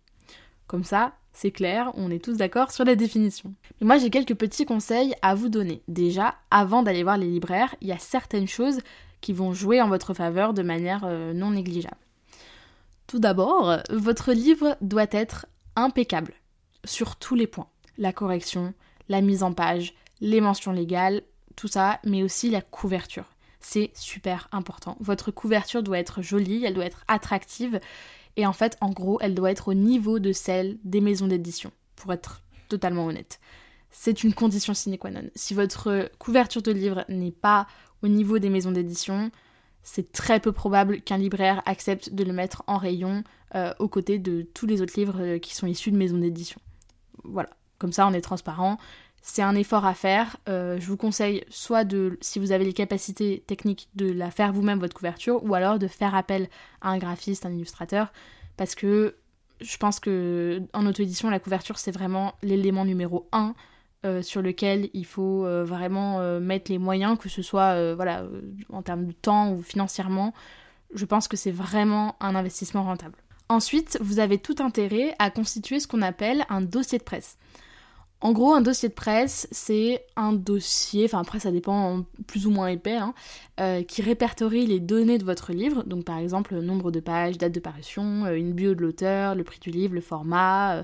Comme 0.66 0.84
ça, 0.84 1.12
c'est 1.32 1.50
clair, 1.50 1.92
on 1.94 2.10
est 2.10 2.24
tous 2.24 2.36
d'accord 2.36 2.70
sur 2.70 2.84
la 2.84 2.96
définition. 2.96 3.54
Mais 3.80 3.86
moi 3.86 3.98
j'ai 3.98 4.10
quelques 4.10 4.34
petits 4.34 4.64
conseils 4.64 5.14
à 5.20 5.34
vous 5.34 5.48
donner. 5.48 5.82
Déjà, 5.88 6.34
avant 6.50 6.82
d'aller 6.82 7.02
voir 7.02 7.18
les 7.18 7.26
libraires, 7.26 7.74
il 7.80 7.88
y 7.88 7.92
a 7.92 7.98
certaines 7.98 8.48
choses 8.48 8.80
qui 9.20 9.32
vont 9.32 9.52
jouer 9.52 9.82
en 9.82 9.88
votre 9.88 10.14
faveur 10.14 10.54
de 10.54 10.62
manière 10.62 11.02
euh, 11.04 11.32
non 11.32 11.50
négligeable. 11.50 11.96
Tout 13.06 13.18
d'abord, 13.18 13.78
votre 13.90 14.32
livre 14.32 14.76
doit 14.80 15.06
être 15.10 15.46
impeccable 15.76 16.32
sur 16.84 17.16
tous 17.16 17.34
les 17.34 17.46
points. 17.46 17.68
La 17.98 18.12
correction, 18.12 18.72
la 19.08 19.20
mise 19.20 19.42
en 19.42 19.52
page, 19.52 19.94
les 20.20 20.40
mentions 20.40 20.72
légales, 20.72 21.22
tout 21.56 21.68
ça, 21.68 22.00
mais 22.04 22.22
aussi 22.22 22.50
la 22.50 22.62
couverture 22.62 23.33
c'est 23.64 23.90
super 23.94 24.48
important. 24.52 24.96
Votre 25.00 25.30
couverture 25.30 25.82
doit 25.82 25.98
être 25.98 26.20
jolie, 26.22 26.64
elle 26.64 26.74
doit 26.74 26.84
être 26.84 27.04
attractive, 27.08 27.80
et 28.36 28.46
en 28.46 28.52
fait, 28.52 28.76
en 28.80 28.90
gros, 28.90 29.18
elle 29.20 29.34
doit 29.34 29.50
être 29.50 29.68
au 29.68 29.74
niveau 29.74 30.18
de 30.18 30.32
celle 30.32 30.78
des 30.84 31.00
maisons 31.00 31.26
d'édition, 31.26 31.72
pour 31.96 32.12
être 32.12 32.42
totalement 32.68 33.06
honnête. 33.06 33.40
C'est 33.90 34.22
une 34.22 34.34
condition 34.34 34.74
sine 34.74 34.98
qua 34.98 35.10
non. 35.10 35.22
Si 35.34 35.54
votre 35.54 36.10
couverture 36.18 36.62
de 36.62 36.72
livre 36.72 37.04
n'est 37.08 37.30
pas 37.30 37.66
au 38.02 38.08
niveau 38.08 38.38
des 38.38 38.50
maisons 38.50 38.72
d'édition, 38.72 39.30
c'est 39.82 40.12
très 40.12 40.40
peu 40.40 40.52
probable 40.52 41.00
qu'un 41.00 41.18
libraire 41.18 41.62
accepte 41.64 42.12
de 42.12 42.24
le 42.24 42.32
mettre 42.32 42.64
en 42.66 42.76
rayon 42.76 43.24
euh, 43.54 43.72
aux 43.78 43.88
côtés 43.88 44.18
de 44.18 44.42
tous 44.42 44.66
les 44.66 44.82
autres 44.82 44.98
livres 44.98 45.20
euh, 45.20 45.38
qui 45.38 45.54
sont 45.54 45.66
issus 45.66 45.90
de 45.90 45.96
maisons 45.96 46.18
d'édition. 46.18 46.60
Voilà, 47.22 47.50
comme 47.78 47.92
ça 47.92 48.06
on 48.06 48.12
est 48.12 48.20
transparent. 48.20 48.78
C'est 49.26 49.40
un 49.40 49.54
effort 49.54 49.86
à 49.86 49.94
faire. 49.94 50.36
Euh, 50.50 50.78
je 50.78 50.86
vous 50.86 50.98
conseille 50.98 51.44
soit 51.48 51.84
de, 51.84 52.18
si 52.20 52.38
vous 52.38 52.52
avez 52.52 52.66
les 52.66 52.74
capacités 52.74 53.42
techniques, 53.46 53.88
de 53.94 54.12
la 54.12 54.30
faire 54.30 54.52
vous-même 54.52 54.78
votre 54.78 54.94
couverture, 54.94 55.42
ou 55.44 55.54
alors 55.54 55.78
de 55.78 55.86
faire 55.86 56.14
appel 56.14 56.50
à 56.82 56.90
un 56.90 56.98
graphiste, 56.98 57.46
un 57.46 57.50
illustrateur, 57.50 58.12
parce 58.58 58.74
que 58.74 59.16
je 59.62 59.78
pense 59.78 59.98
que 59.98 60.60
en 60.74 60.84
auto-édition, 60.84 61.30
la 61.30 61.40
couverture 61.40 61.78
c'est 61.78 61.90
vraiment 61.90 62.34
l'élément 62.42 62.84
numéro 62.84 63.26
un 63.32 63.54
euh, 64.04 64.20
sur 64.20 64.42
lequel 64.42 64.90
il 64.92 65.06
faut 65.06 65.46
euh, 65.46 65.64
vraiment 65.64 66.20
mettre 66.38 66.70
les 66.70 66.78
moyens, 66.78 67.16
que 67.16 67.30
ce 67.30 67.40
soit 67.40 67.78
en 68.68 68.82
termes 68.82 69.06
de 69.06 69.12
temps 69.12 69.52
ou 69.52 69.62
financièrement. 69.62 70.34
Je 70.92 71.06
pense 71.06 71.28
que 71.28 71.38
c'est 71.38 71.50
vraiment 71.50 72.14
un 72.20 72.34
investissement 72.34 72.84
rentable. 72.84 73.16
Ensuite, 73.48 73.96
vous 74.02 74.18
avez 74.18 74.36
tout 74.36 74.56
intérêt 74.58 75.14
à 75.18 75.30
constituer 75.30 75.80
ce 75.80 75.88
qu'on 75.88 76.02
appelle 76.02 76.44
un 76.50 76.60
dossier 76.60 76.98
de 76.98 77.04
presse. 77.04 77.38
En 78.24 78.32
gros, 78.32 78.54
un 78.54 78.62
dossier 78.62 78.88
de 78.88 78.94
presse, 78.94 79.46
c'est 79.50 80.06
un 80.16 80.32
dossier, 80.32 81.04
enfin 81.04 81.20
après 81.20 81.40
ça 81.40 81.50
dépend 81.50 82.06
plus 82.26 82.46
ou 82.46 82.50
moins 82.50 82.68
épais, 82.68 82.96
hein, 82.96 83.12
euh, 83.60 83.82
qui 83.82 84.00
répertorie 84.00 84.66
les 84.66 84.80
données 84.80 85.18
de 85.18 85.26
votre 85.26 85.52
livre, 85.52 85.82
donc 85.82 86.06
par 86.06 86.16
exemple 86.16 86.54
le 86.54 86.62
nombre 86.62 86.90
de 86.90 87.00
pages, 87.00 87.36
date 87.36 87.52
de 87.52 87.60
parution, 87.60 88.24
euh, 88.24 88.34
une 88.34 88.54
bio 88.54 88.74
de 88.74 88.80
l'auteur, 88.80 89.34
le 89.34 89.44
prix 89.44 89.58
du 89.60 89.70
livre, 89.70 89.92
le 89.92 90.00
format, 90.00 90.76
euh, 90.76 90.82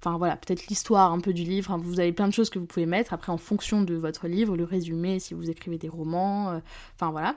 enfin 0.00 0.18
voilà, 0.18 0.36
peut-être 0.36 0.66
l'histoire 0.66 1.12
un 1.12 1.20
peu 1.20 1.32
du 1.32 1.44
livre, 1.44 1.78
vous 1.78 2.00
avez 2.00 2.10
plein 2.10 2.26
de 2.26 2.32
choses 2.32 2.50
que 2.50 2.58
vous 2.58 2.66
pouvez 2.66 2.86
mettre. 2.86 3.12
Après 3.12 3.30
en 3.30 3.38
fonction 3.38 3.82
de 3.82 3.94
votre 3.94 4.26
livre, 4.26 4.56
le 4.56 4.64
résumé 4.64 5.20
si 5.20 5.32
vous 5.32 5.48
écrivez 5.48 5.78
des 5.78 5.88
romans, 5.88 6.60
enfin 6.96 7.12
voilà. 7.12 7.36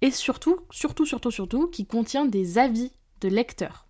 Et 0.00 0.10
surtout, 0.10 0.60
surtout, 0.70 1.04
surtout, 1.04 1.30
surtout, 1.30 1.66
qui 1.66 1.84
contient 1.84 2.24
des 2.24 2.56
avis 2.56 2.92
de 3.20 3.28
lecteurs 3.28 3.85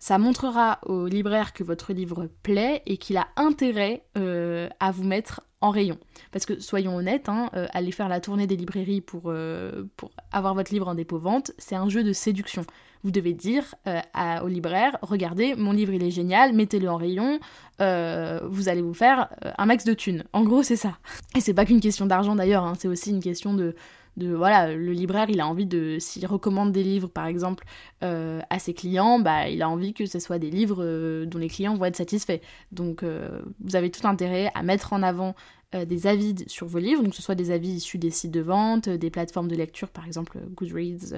ça 0.00 0.16
montrera 0.16 0.80
au 0.86 1.06
libraire 1.06 1.52
que 1.52 1.62
votre 1.62 1.92
livre 1.92 2.28
plaît 2.42 2.82
et 2.86 2.96
qu'il 2.96 3.18
a 3.18 3.28
intérêt 3.36 4.02
euh, 4.16 4.68
à 4.80 4.90
vous 4.92 5.04
mettre 5.04 5.42
en 5.60 5.68
rayon. 5.68 5.98
Parce 6.32 6.46
que 6.46 6.58
soyons 6.58 6.96
honnêtes, 6.96 7.28
hein, 7.28 7.50
euh, 7.54 7.66
aller 7.74 7.92
faire 7.92 8.08
la 8.08 8.18
tournée 8.18 8.46
des 8.46 8.56
librairies 8.56 9.02
pour, 9.02 9.24
euh, 9.26 9.84
avoir 10.32 10.54
votre 10.54 10.72
livre 10.72 10.88
en 10.88 10.94
dépôt-vente, 10.94 11.52
c'est 11.58 11.74
un 11.74 11.90
jeu 11.90 12.02
de 12.02 12.14
séduction. 12.14 12.64
Vous 13.04 13.10
devez 13.10 13.32
dire 13.32 13.74
au 14.42 14.46
libraire, 14.46 14.98
regardez, 15.00 15.54
mon 15.54 15.72
livre 15.72 15.94
il 15.94 16.02
est 16.02 16.10
génial, 16.10 16.52
mettez-le 16.52 16.88
en 16.90 16.98
rayon, 16.98 17.40
vous 17.78 18.68
allez 18.68 18.82
vous 18.82 18.92
faire 18.92 19.30
un 19.56 19.64
max 19.64 19.84
de 19.84 19.94
thunes. 19.94 20.24
En 20.34 20.44
gros, 20.44 20.62
c'est 20.62 20.76
ça. 20.76 20.98
Et 21.34 21.40
c'est 21.40 21.54
pas 21.54 21.64
qu'une 21.64 21.80
question 21.80 22.04
d'argent 22.04 22.36
d'ailleurs, 22.36 22.62
hein, 22.62 22.74
c'est 22.78 22.88
aussi 22.88 23.08
une 23.08 23.22
question 23.22 23.54
de, 23.54 23.74
voilà, 24.26 24.74
le 24.74 24.92
libraire, 24.92 25.28
il 25.30 25.40
a 25.40 25.46
envie 25.46 25.66
de, 25.66 25.98
s'il 25.98 26.26
recommande 26.26 26.72
des 26.72 26.82
livres 26.82 27.08
par 27.08 27.26
exemple 27.26 27.64
euh, 28.02 28.40
à 28.50 28.58
ses 28.58 28.74
clients, 28.74 29.18
bah, 29.18 29.48
il 29.48 29.62
a 29.62 29.68
envie 29.68 29.94
que 29.94 30.06
ce 30.06 30.18
soit 30.18 30.38
des 30.38 30.50
livres 30.50 30.82
euh, 30.84 31.26
dont 31.26 31.38
les 31.38 31.48
clients 31.48 31.74
vont 31.74 31.84
être 31.84 31.96
satisfaits. 31.96 32.40
Donc 32.72 33.02
euh, 33.02 33.40
vous 33.60 33.76
avez 33.76 33.90
tout 33.90 34.06
intérêt 34.06 34.50
à 34.54 34.62
mettre 34.62 34.92
en 34.92 35.02
avant 35.02 35.34
des 35.86 36.08
avis 36.08 36.34
sur 36.48 36.66
vos 36.66 36.80
livres, 36.80 37.00
donc 37.00 37.12
que 37.12 37.16
ce 37.16 37.22
soit 37.22 37.36
des 37.36 37.52
avis 37.52 37.68
issus 37.68 37.96
des 37.96 38.10
sites 38.10 38.32
de 38.32 38.40
vente, 38.40 38.88
des 38.88 39.08
plateformes 39.08 39.46
de 39.46 39.54
lecture 39.54 39.88
par 39.88 40.04
exemple 40.04 40.40
Goodreads, 40.56 41.14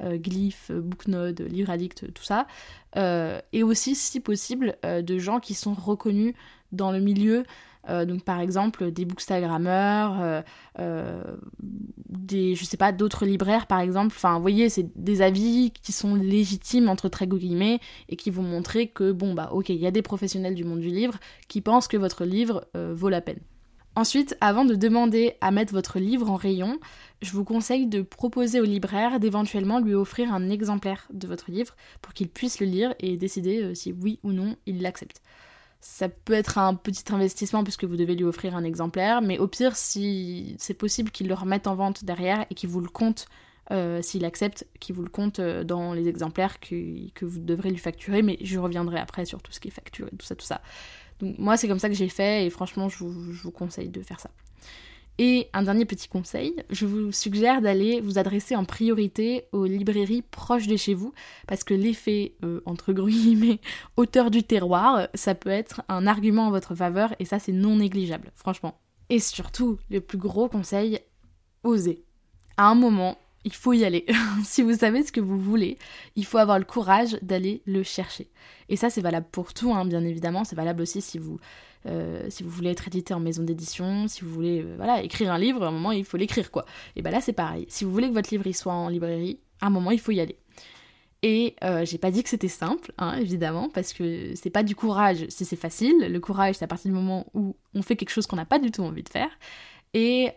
Glyph, 0.00 0.70
Booknode, 0.70 1.40
Livre 1.40 1.70
Addict, 1.70 2.12
tout 2.14 2.22
ça, 2.22 2.46
et 2.94 3.64
aussi 3.64 3.96
si 3.96 4.20
possible 4.20 4.76
de 4.84 5.18
gens 5.18 5.40
qui 5.40 5.54
sont 5.54 5.74
reconnus 5.74 6.36
dans 6.70 6.92
le 6.92 7.00
milieu. 7.00 7.42
Euh, 7.88 8.04
donc 8.04 8.24
par 8.24 8.40
exemple 8.40 8.90
des 8.90 9.04
bookstagrammeurs, 9.04 10.20
euh, 10.20 10.42
euh, 10.78 11.22
des 11.62 12.54
je 12.54 12.64
sais 12.64 12.76
pas 12.76 12.92
d'autres 12.92 13.24
libraires 13.24 13.66
par 13.66 13.80
exemple. 13.80 14.14
Enfin 14.16 14.36
vous 14.36 14.42
voyez 14.42 14.68
c'est 14.68 14.90
des 14.96 15.22
avis 15.22 15.72
qui 15.82 15.92
sont 15.92 16.14
légitimes 16.14 16.88
entre 16.88 17.08
très 17.08 17.26
guillemets 17.26 17.80
et 18.08 18.16
qui 18.16 18.30
vont 18.30 18.42
montrer 18.42 18.88
que 18.88 19.12
bon 19.12 19.34
bah 19.34 19.50
ok 19.52 19.70
il 19.70 19.76
y 19.76 19.86
a 19.86 19.90
des 19.90 20.02
professionnels 20.02 20.54
du 20.54 20.64
monde 20.64 20.80
du 20.80 20.88
livre 20.88 21.18
qui 21.48 21.60
pensent 21.60 21.88
que 21.88 21.96
votre 21.96 22.24
livre 22.24 22.66
vaut 22.74 23.08
la 23.08 23.20
peine. 23.20 23.40
Ensuite, 23.96 24.36
avant 24.40 24.64
de 24.64 24.76
demander 24.76 25.34
à 25.40 25.50
mettre 25.50 25.72
votre 25.72 25.98
livre 25.98 26.30
en 26.30 26.36
rayon, 26.36 26.78
je 27.22 27.32
vous 27.32 27.44
conseille 27.44 27.88
de 27.88 28.02
proposer 28.02 28.60
au 28.60 28.64
libraire 28.64 29.18
d'éventuellement 29.18 29.80
lui 29.80 29.94
offrir 29.94 30.32
un 30.32 30.48
exemplaire 30.48 31.08
de 31.12 31.26
votre 31.26 31.50
livre 31.50 31.74
pour 32.00 32.14
qu'il 32.14 32.28
puisse 32.28 32.60
le 32.60 32.66
lire 32.66 32.94
et 33.00 33.16
décider 33.16 33.74
si 33.74 33.92
oui 33.92 34.20
ou 34.22 34.32
non 34.32 34.54
il 34.66 34.80
l'accepte. 34.80 35.20
Ça 35.80 36.08
peut 36.08 36.34
être 36.34 36.58
un 36.58 36.74
petit 36.74 37.04
investissement 37.12 37.64
puisque 37.64 37.84
vous 37.84 37.96
devez 37.96 38.14
lui 38.14 38.24
offrir 38.24 38.54
un 38.54 38.64
exemplaire, 38.64 39.22
mais 39.22 39.38
au 39.38 39.48
pire, 39.48 39.76
si 39.76 40.54
c'est 40.58 40.74
possible 40.74 41.10
qu'il 41.10 41.26
le 41.26 41.34
remette 41.34 41.66
en 41.66 41.74
vente 41.74 42.04
derrière 42.04 42.44
et 42.50 42.54
qu'il 42.54 42.68
vous 42.68 42.80
le 42.80 42.88
compte, 42.88 43.26
euh, 43.70 44.02
s'il 44.02 44.24
accepte, 44.24 44.66
qu'il 44.78 44.94
vous 44.94 45.02
le 45.02 45.08
compte 45.08 45.38
euh, 45.38 45.64
dans 45.64 45.94
les 45.94 46.08
exemplaires 46.08 46.60
que, 46.60 47.24
vous 47.24 47.38
devrez 47.38 47.70
lui 47.70 47.78
facturer, 47.78 48.20
mais 48.20 48.36
je 48.42 48.58
reviendrai 48.58 48.98
après 48.98 49.24
sur 49.24 49.40
tout 49.42 49.52
ce 49.52 49.60
qui 49.60 49.68
est 49.68 49.72
facturé, 49.72 50.10
tout 50.18 50.26
ça, 50.26 50.34
tout 50.34 50.44
ça. 50.44 50.60
Donc 51.20 51.38
moi, 51.38 51.56
c'est 51.56 51.68
comme 51.68 51.78
ça 51.78 51.88
que 51.88 51.94
j'ai 51.94 52.08
fait 52.08 52.46
et 52.46 52.50
franchement, 52.50 52.88
je 52.88 53.04
vous 53.04 53.50
conseille 53.50 53.88
de 53.88 54.02
faire 54.02 54.20
ça. 54.20 54.30
Et 55.22 55.50
un 55.52 55.64
dernier 55.64 55.84
petit 55.84 56.08
conseil, 56.08 56.54
je 56.70 56.86
vous 56.86 57.12
suggère 57.12 57.60
d'aller 57.60 58.00
vous 58.00 58.16
adresser 58.16 58.56
en 58.56 58.64
priorité 58.64 59.44
aux 59.52 59.66
librairies 59.66 60.22
proches 60.22 60.66
de 60.66 60.78
chez 60.78 60.94
vous, 60.94 61.12
parce 61.46 61.62
que 61.62 61.74
l'effet, 61.74 62.36
euh, 62.42 62.62
entre 62.64 62.94
guillemets, 62.94 63.60
auteur 63.98 64.30
du 64.30 64.44
terroir, 64.44 65.08
ça 65.12 65.34
peut 65.34 65.50
être 65.50 65.82
un 65.90 66.06
argument 66.06 66.46
en 66.46 66.50
votre 66.50 66.74
faveur, 66.74 67.14
et 67.18 67.26
ça 67.26 67.38
c'est 67.38 67.52
non 67.52 67.76
négligeable, 67.76 68.32
franchement. 68.34 68.80
Et 69.10 69.18
surtout, 69.18 69.76
le 69.90 70.00
plus 70.00 70.16
gros 70.16 70.48
conseil, 70.48 71.00
osez. 71.64 72.02
À 72.56 72.70
un 72.70 72.74
moment, 72.74 73.18
il 73.44 73.54
faut 73.54 73.72
y 73.72 73.84
aller. 73.84 74.04
si 74.44 74.62
vous 74.62 74.74
savez 74.74 75.02
ce 75.02 75.12
que 75.12 75.20
vous 75.20 75.38
voulez, 75.38 75.78
il 76.16 76.24
faut 76.24 76.38
avoir 76.38 76.58
le 76.58 76.64
courage 76.64 77.18
d'aller 77.22 77.62
le 77.66 77.82
chercher. 77.82 78.28
Et 78.68 78.76
ça, 78.76 78.90
c'est 78.90 79.00
valable 79.00 79.26
pour 79.32 79.54
tout, 79.54 79.72
hein, 79.72 79.84
bien 79.84 80.04
évidemment. 80.04 80.44
C'est 80.44 80.56
valable 80.56 80.82
aussi 80.82 81.00
si 81.00 81.18
vous, 81.18 81.38
euh, 81.86 82.26
si 82.28 82.42
vous 82.42 82.50
voulez 82.50 82.70
être 82.70 82.86
édité 82.86 83.14
en 83.14 83.20
maison 83.20 83.42
d'édition, 83.42 84.08
si 84.08 84.22
vous 84.22 84.30
voulez 84.30 84.62
euh, 84.62 84.74
voilà, 84.76 85.02
écrire 85.02 85.32
un 85.32 85.38
livre, 85.38 85.64
à 85.64 85.68
un 85.68 85.72
moment, 85.72 85.92
il 85.92 86.04
faut 86.04 86.16
l'écrire, 86.16 86.50
quoi. 86.50 86.66
Et 86.96 87.02
ben 87.02 87.10
là, 87.10 87.20
c'est 87.20 87.32
pareil. 87.32 87.66
Si 87.68 87.84
vous 87.84 87.92
voulez 87.92 88.08
que 88.08 88.14
votre 88.14 88.30
livre 88.30 88.50
soit 88.52 88.74
en 88.74 88.88
librairie, 88.88 89.40
à 89.60 89.66
un 89.66 89.70
moment, 89.70 89.90
il 89.90 90.00
faut 90.00 90.12
y 90.12 90.20
aller. 90.20 90.36
Et 91.22 91.54
euh, 91.64 91.84
j'ai 91.84 91.98
pas 91.98 92.10
dit 92.10 92.22
que 92.22 92.30
c'était 92.30 92.48
simple, 92.48 92.92
hein, 92.96 93.14
évidemment, 93.18 93.68
parce 93.68 93.92
que 93.92 94.34
c'est 94.36 94.50
pas 94.50 94.62
du 94.62 94.74
courage 94.74 95.26
si 95.28 95.44
c'est 95.44 95.56
facile. 95.56 95.98
Le 95.98 96.20
courage, 96.20 96.56
c'est 96.56 96.64
à 96.64 96.68
partir 96.68 96.90
du 96.90 96.94
moment 96.94 97.26
où 97.34 97.56
on 97.74 97.82
fait 97.82 97.96
quelque 97.96 98.10
chose 98.10 98.26
qu'on 98.26 98.36
n'a 98.36 98.46
pas 98.46 98.58
du 98.58 98.70
tout 98.70 98.82
envie 98.82 99.02
de 99.02 99.08
faire. 99.08 99.30
Et 99.92 100.30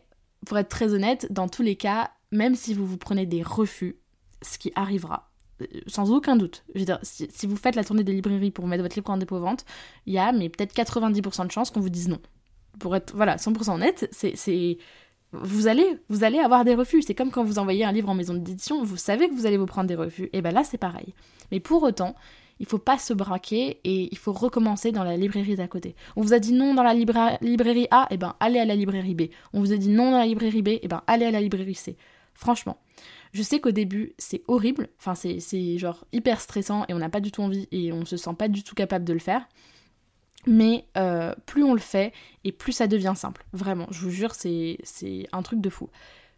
pour 0.46 0.58
être 0.58 0.68
très 0.68 0.94
honnête, 0.94 1.32
dans 1.32 1.48
tous 1.48 1.62
les 1.62 1.78
cas, 1.78 2.12
même 2.34 2.56
si 2.56 2.74
vous 2.74 2.86
vous 2.86 2.98
prenez 2.98 3.25
des 3.25 3.44
refus, 3.44 3.98
ce 4.42 4.58
qui 4.58 4.72
arrivera, 4.75 5.30
euh, 5.62 5.66
sans 5.88 6.12
aucun 6.12 6.36
doute. 6.36 6.63
Je 6.75 6.84
veux 6.84 6.98
si, 7.04 7.48
vous 7.48 7.56
faites 7.56 7.75
la 7.75 7.84
tournée 7.84 8.04
des 8.04 8.13
librairies 8.13 8.52
pour 8.52 8.68
mettre 8.68 8.84
votre 8.84 8.96
livre 8.96 9.10
en 9.10 9.18
dépôt-vente, 9.18 9.66
il 10.06 10.13
y 10.13 10.18
a 10.18 10.32
mais 10.32 10.50
peut-être 10.50 10.75
90% 10.75 11.48
de 11.48 11.52
chances 11.52 11.72
qu'on 11.72 11.80
vous 11.80 11.90
dise 11.90 12.10
non. 12.10 12.20
Pour 12.80 12.96
être 12.96 13.16
voilà, 13.16 13.38
100% 13.38 13.75
honnête, 13.75 14.10
c'est 14.12 14.78
vous 15.32 15.68
allez 15.68 16.00
vous 16.10 16.24
allez 16.24 16.40
avoir 16.40 16.63
des 16.63 16.75
refus, 16.75 17.02
c'est 17.02 17.16
comme 17.16 17.32
quand 17.32 17.44
vous 17.44 17.60
envoyez 17.60 17.86
un 17.86 17.92
livre 17.92 18.10
en 18.10 18.16
maison 18.16 18.34
d'édition, 18.34 18.84
vous 18.84 18.98
savez 18.98 19.30
que 19.30 19.34
vous 19.34 19.46
allez 19.46 19.58
vous 19.58 19.66
prendre 19.66 19.88
des 19.88 19.96
refus. 19.96 20.30
Et 20.34 20.42
ben 20.42 20.54
là, 20.54 20.63
c'est 20.63 20.78
pareil. 20.78 21.13
Mais 21.52 21.60
pour 21.60 21.84
autant, 21.84 22.16
il 22.60 22.66
faut 22.66 22.80
pas 22.80 22.98
se 22.98 23.13
braquer 23.13 23.80
et 23.84 24.10
il 24.12 24.18
faut 24.18 24.32
recommencer 24.32 24.92
dans 24.92 25.04
la 25.04 25.18
librairie 25.18 25.56
d'à 25.56 25.68
côté. 25.68 25.96
On 26.16 26.22
vous 26.22 26.34
a 26.34 26.40
dit 26.40 26.54
non 26.54 26.74
dans 26.74 26.84
la 26.84 26.94
librairie 26.94 27.88
A, 27.92 28.08
et 28.10 28.18
ben 28.18 28.36
allez 28.40 28.60
à 28.60 28.66
la 28.66 28.75
librairie 28.75 29.16
B. 29.16 29.24
On 29.54 29.60
vous 29.60 29.74
a 29.74 29.78
dit 29.78 29.90
non 29.90 30.12
dans 30.12 30.20
la 30.20 30.25
librairie 30.25 30.62
B, 30.62 30.70
et 30.82 30.88
ben 30.88 31.02
allez 31.08 31.25
à 31.25 31.32
la 31.32 31.42
librairie 31.42 31.75
C. 31.75 31.98
Franchement, 32.36 32.78
je 33.34 33.42
sais 33.42 33.60
qu'au 33.60 33.72
début, 33.72 34.13
c'est 34.18 34.44
horrible, 34.48 34.90
enfin 35.00 35.16
c'est 35.16 35.78
genre 35.78 36.06
hyper 36.12 36.40
stressant 36.42 36.86
et 36.88 36.94
on 36.94 37.00
n'a 37.00 37.10
pas 37.10 37.20
du 37.20 37.32
tout 37.32 37.42
envie 37.42 37.68
et 37.72 37.92
on 37.92 38.06
se 38.06 38.18
sent 38.18 38.34
pas 38.38 38.48
du 38.48 38.63
tout 38.63 38.75
capable 38.75 39.06
de 39.06 39.13
le 39.13 39.20
faire. 39.20 39.48
Mais 40.46 40.86
euh, 40.98 41.34
plus 41.46 41.63
on 41.63 41.74
le 41.74 41.80
fait 41.80 42.12
et 42.44 42.52
plus 42.52 42.74
ça 42.74 42.88
devient 42.88 43.13
simple. 43.16 43.46
Vraiment, 43.54 43.88
je 43.92 44.02
vous 44.02 44.10
jure, 44.10 44.34
c'est 44.36 44.78
un 45.32 45.42
truc 45.42 45.62
de 45.62 45.70
fou. 45.70 45.90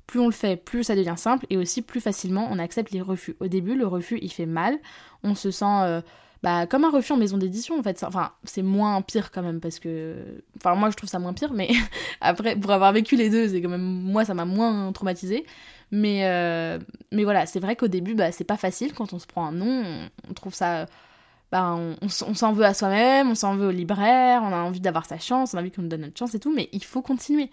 Plus 0.06 0.20
on 0.20 0.28
le 0.28 0.32
fait, 0.32 0.56
plus 0.56 0.84
ça 0.84 0.96
devient 0.96 1.16
simple 1.18 1.48
et 1.50 1.58
aussi 1.58 1.82
plus 1.82 2.00
facilement 2.00 2.48
on 2.52 2.60
accepte 2.60 2.92
les 2.92 3.02
refus. 3.02 3.36
Au 3.40 3.48
début, 3.48 3.76
le 3.76 3.88
refus 3.88 4.20
il 4.22 4.32
fait 4.32 4.46
mal, 4.46 4.78
on 5.24 5.34
se 5.34 5.50
sent 5.50 5.66
euh, 5.66 6.02
bah, 6.44 6.68
comme 6.68 6.84
un 6.84 6.92
refus 6.92 7.12
en 7.12 7.18
maison 7.18 7.40
d'édition 7.40 7.80
en 7.80 7.82
fait. 7.82 8.04
Enfin, 8.04 8.32
c'est 8.44 8.62
moins 8.62 9.02
pire 9.02 9.32
quand 9.32 9.42
même 9.42 9.60
parce 9.60 9.80
que. 9.80 10.44
Enfin, 10.58 10.76
moi 10.76 10.92
je 10.92 10.96
trouve 10.96 11.10
ça 11.10 11.18
moins 11.18 11.34
pire, 11.34 11.54
mais 11.54 11.72
après, 12.22 12.56
pour 12.56 12.72
avoir 12.72 12.94
vécu 12.94 13.16
les 13.16 13.32
deux, 13.32 13.50
c'est 13.50 13.64
quand 13.64 13.70
même. 13.70 13.82
Moi 13.82 14.26
ça 14.26 14.36
m'a 14.36 14.46
moins 14.46 14.92
traumatisé. 14.92 15.46
Mais, 15.92 16.26
euh, 16.26 16.80
mais 17.12 17.24
voilà, 17.24 17.46
c'est 17.46 17.60
vrai 17.60 17.76
qu'au 17.76 17.88
début, 17.88 18.16
bah, 18.16 18.32
c'est 18.32 18.44
pas 18.44 18.58
facile 18.58 18.94
quand 18.94 19.14
on 19.14 19.20
se 19.20 19.28
prend 19.28 19.46
un 19.46 19.52
nom. 19.52 20.10
On, 20.30 20.34
trouve 20.34 20.54
ça. 20.54 20.88
Bah, 21.52 21.78
on, 22.02 22.10
s'en 22.10 22.54
veut 22.54 22.66
à 22.66 22.74
soi-même, 22.74 23.30
on 23.30 23.36
s'en 23.36 23.56
veut 23.56 23.68
au 23.68 23.72
libraire, 23.72 24.42
on 24.44 24.52
a 24.52 24.58
envie 24.58 24.82
d'avoir 24.82 25.06
sa 25.06 25.20
chance, 25.20 25.54
on 25.54 25.58
a 25.58 25.62
envie 25.62 25.72
qu'on 25.72 25.84
nous 25.84 25.88
donne 25.88 26.02
notre 26.02 26.18
chance 26.18 26.34
et 26.36 26.40
tout, 26.40 26.54
mais 26.54 26.70
il 26.74 26.84
faut 26.84 27.02
continuer. 27.02 27.50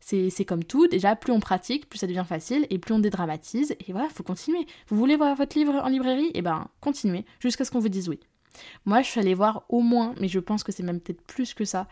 C'est 0.00 0.44
comme 0.44 0.62
tout, 0.62 0.86
déjà, 0.86 1.16
plus 1.16 1.32
on 1.32 1.40
pratique, 1.40 1.88
plus 1.88 1.98
ça 1.98 2.06
devient 2.06 2.24
facile, 2.28 2.66
et 2.70 2.78
plus 2.78 2.94
on 2.94 2.98
dédramatise, 2.98 3.74
et 3.86 3.92
voilà, 3.92 4.08
faut 4.08 4.22
continuer. 4.22 4.66
Vous 4.88 4.96
voulez 4.96 5.16
voir 5.16 5.34
votre 5.34 5.58
livre 5.58 5.74
en 5.74 5.88
librairie? 5.88 6.30
Eh 6.34 6.42
ben, 6.42 6.68
continuez, 6.80 7.24
jusqu'à 7.40 7.64
ce 7.64 7.70
qu'on 7.70 7.80
vous 7.80 7.88
dise 7.88 8.08
oui. 8.08 8.20
Moi, 8.84 9.02
je 9.02 9.08
suis 9.08 9.20
allée 9.20 9.34
voir 9.34 9.64
au 9.68 9.80
moins, 9.80 10.14
mais 10.20 10.28
je 10.28 10.38
pense 10.38 10.62
que 10.62 10.70
c'est 10.70 10.82
même 10.82 11.00
peut-être 11.00 11.22
plus 11.22 11.54
que 11.54 11.64
ça, 11.64 11.88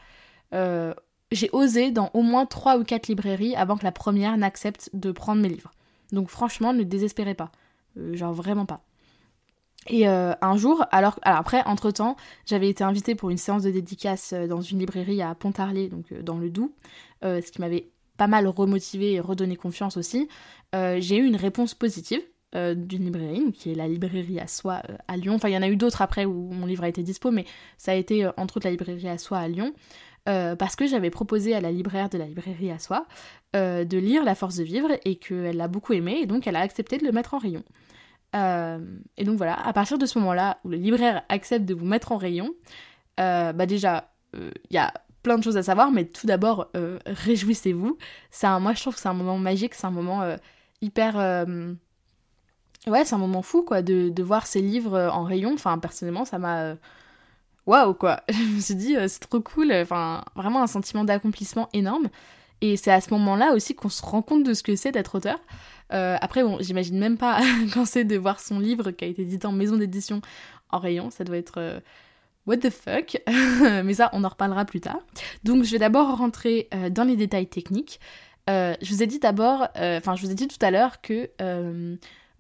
euh, 0.55 0.95
j'ai 1.33 1.51
osé 1.53 1.91
dans 1.91 2.11
au 2.15 2.23
moins 2.23 2.47
3 2.47 2.79
ou 2.79 2.85
4 2.85 3.09
librairies 3.09 3.57
avant 3.57 3.77
que 3.77 3.85
la 3.85 3.93
première 3.93 4.37
n'accepte 4.37 4.91
de 4.93 5.11
prendre 5.11 5.43
mes 5.43 5.49
livres. 5.49 5.73
Donc 6.15 6.31
franchement, 6.31 6.73
ne 6.73 6.83
désespérez 6.83 7.35
pas. 7.35 7.51
Euh, 7.99 8.15
genre 8.15 8.33
vraiment 8.33 8.67
pas. 8.67 8.83
Et 9.89 10.09
euh, 10.09 10.33
un 10.41 10.57
jour, 10.57 10.85
alors, 10.93 11.19
après, 11.23 11.63
entre-temps, 11.67 12.17
j'avais 12.47 12.71
été 12.71 12.83
invitée 12.85 13.15
pour 13.15 13.29
une 13.31 13.37
séance 13.37 13.65
de 13.65 13.71
dédicace 13.71 14.33
euh, 14.33 14.47
dans 14.47 14.63
une 14.63 14.79
librairie 14.79 15.21
à 15.21 15.35
Pontarlier, 15.35 15.89
donc 15.89 16.13
dans 16.23 16.39
le 16.39 16.49
Doubs, 16.49 16.73
ce 17.23 17.51
qui 17.51 17.61
m'avait 17.61 17.91
pas 18.17 18.27
mal 18.27 18.47
remotivé 18.47 19.15
et 19.15 19.21
redonné 19.21 19.57
confiance 19.57 19.97
aussi. 19.97 20.29
j'ai 20.73 21.17
eu 21.17 21.25
une 21.25 21.37
réponse 21.37 21.75
positive 21.75 22.21
d'une 22.53 23.05
librairie, 23.07 23.51
qui 23.53 23.73
est 23.73 23.75
la 23.75 23.89
librairie 23.89 24.39
à 24.39 24.47
soi 24.47 24.83
à 25.09 25.17
Lyon. 25.17 25.35
Enfin, 25.35 25.49
il 25.49 25.55
y 25.55 25.57
en 25.57 25.63
a 25.63 25.69
eu 25.69 25.77
d'autres 25.77 26.03
après 26.03 26.25
où 26.25 26.53
mon 26.53 26.67
livre 26.67 26.85
a 26.85 26.89
été 26.89 27.03
dispo, 27.03 27.33
mais 27.33 27.45
ça 27.77 27.91
a 27.91 27.95
été 27.95 28.29
entre 28.37 28.59
autres 28.59 28.67
la 28.67 28.71
librairie 28.71 29.09
à 29.09 29.19
soi 29.19 29.39
à 29.39 29.49
Lyon. 29.49 29.73
Euh, 30.27 30.57
parce 30.57 30.75
que 30.75 30.87
j'avais 30.87 31.11
proposé 31.11 31.55
à 31.55 31.61
la 31.61 31.71
libraire 31.71 32.09
de 32.09 32.17
la 32.17 32.25
librairie 32.25 32.71
à 32.71 32.79
soi 32.79 33.05
euh, 33.55 33.85
de 33.85 33.99
lire 33.99 34.25
La 34.25 34.35
Force 34.35 34.57
de 34.57 34.65
Vivre 34.65 34.89
et 35.05 35.17
qu'elle 35.17 35.59
l'a 35.59 35.69
beaucoup 35.69 35.93
aimé 35.93 36.21
et 36.23 36.27
donc 36.27 36.47
elle 36.47 36.57
a 36.57 36.61
accepté 36.61 36.97
de 36.97 37.05
le 37.05 37.13
mettre 37.13 37.35
en 37.35 37.39
rayon. 37.39 37.63
Euh, 38.35 38.79
et 39.19 39.25
donc 39.25 39.37
voilà, 39.37 39.55
à 39.55 39.73
partir 39.75 39.99
de 39.99 40.07
ce 40.07 40.19
moment-là 40.21 40.59
où 40.65 40.71
le 40.71 40.79
libraire 40.79 41.23
accepte 41.29 41.67
de 41.67 41.75
vous 41.75 41.85
mettre 41.85 42.11
en 42.11 42.17
rayon, 42.17 42.55
bah 43.19 43.67
déjà, 43.67 44.11
il 44.33 44.51
y 44.71 44.79
a 44.79 44.93
plein 45.23 45.39
de 45.39 45.45
choses 45.45 45.59
à 45.59 45.63
savoir, 45.63 45.93
mais 45.93 46.07
tout 46.07 46.27
d'abord, 46.27 46.69
réjouissez-vous. 47.07 47.99
Moi, 48.43 48.73
je 48.75 48.81
trouve 48.81 48.95
que 48.95 49.01
c'est 49.01 49.09
un 49.09 49.15
moment 49.15 49.39
magique, 49.39 49.75
c'est 49.75 49.87
un 49.87 49.93
moment 49.93 50.37
hyper... 50.81 51.47
Ouais, 52.87 53.05
c'est 53.05 53.15
un 53.15 53.19
moment 53.19 53.43
fou, 53.43 53.63
quoi, 53.63 53.83
de, 53.83 54.09
de, 54.09 54.23
voir 54.23 54.47
ces 54.47 54.61
livres 54.61 54.99
en 54.99 55.23
rayon. 55.23 55.55
Enfin, 55.55 55.79
personnellement, 55.79 56.25
ça 56.25 56.39
m'a 56.39 56.77
waouh 57.67 57.95
quoi 57.95 58.23
Je 58.29 58.55
me 58.57 58.61
suis 58.61 58.75
dit, 58.75 58.97
euh, 58.97 59.09
c'est 59.09 59.21
trop 59.21 59.41
cool, 59.41 59.73
enfin 59.73 60.25
vraiment 60.35 60.63
un 60.63 60.67
sentiment 60.67 61.05
d'accomplissement 61.05 61.69
énorme. 61.73 62.09
Et 62.61 62.77
c'est 62.77 62.93
à 62.93 63.01
ce 63.01 63.11
moment-là 63.11 63.53
aussi 63.53 63.75
qu'on 63.75 63.89
se 63.89 64.03
rend 64.03 64.23
compte 64.23 64.45
de 64.45 64.55
ce 64.55 64.63
que 64.63 64.77
c'est 64.77 64.93
d'être 64.93 65.17
auteur. 65.17 65.39
Euh, 65.93 66.17
après, 66.21 66.43
bon, 66.43 66.59
j'imagine 66.61 66.99
même 66.99 67.19
pas 67.19 67.41
quand 67.75 67.85
c'est 67.85 68.05
de 68.05 68.17
voir 68.17 68.41
son 68.41 68.59
livre 68.59 68.91
qui 68.91 69.05
a 69.05 69.09
été 69.09 69.23
édité 69.23 69.47
en 69.47 69.53
maison 69.53 69.77
d'édition 69.77 70.23
en 70.71 70.79
rayon, 70.79 71.11
ça 71.11 71.25
doit 71.25 71.37
être 71.37 71.59
euh, 71.59 71.81
what 72.47 72.59
the 72.59 72.71
fuck? 72.71 73.21
Mais 73.85 73.95
ça, 73.95 74.09
on 74.13 74.25
en 74.25 74.29
reparlera 74.29 74.65
plus 74.65 74.81
tard. 74.81 75.01
Donc, 75.43 75.65
je 75.65 75.73
vais 75.73 75.79
d'abord 75.79 76.17
rentrer 76.17 76.69
dans 76.91 77.05
les 77.05 77.17
détails 77.17 77.47
techniques. 77.47 78.01
je 78.49 78.89
vous 78.89 79.03
ai 79.03 79.07
dit 79.07 79.19
d'abord, 79.19 79.69
enfin, 79.77 80.15
je 80.17 80.23
vous 80.23 80.31
ai 80.31 80.35
dit 80.35 80.49
tout 80.49 80.59
à 80.61 80.71
l'heure 80.71 81.01
que 81.01 81.31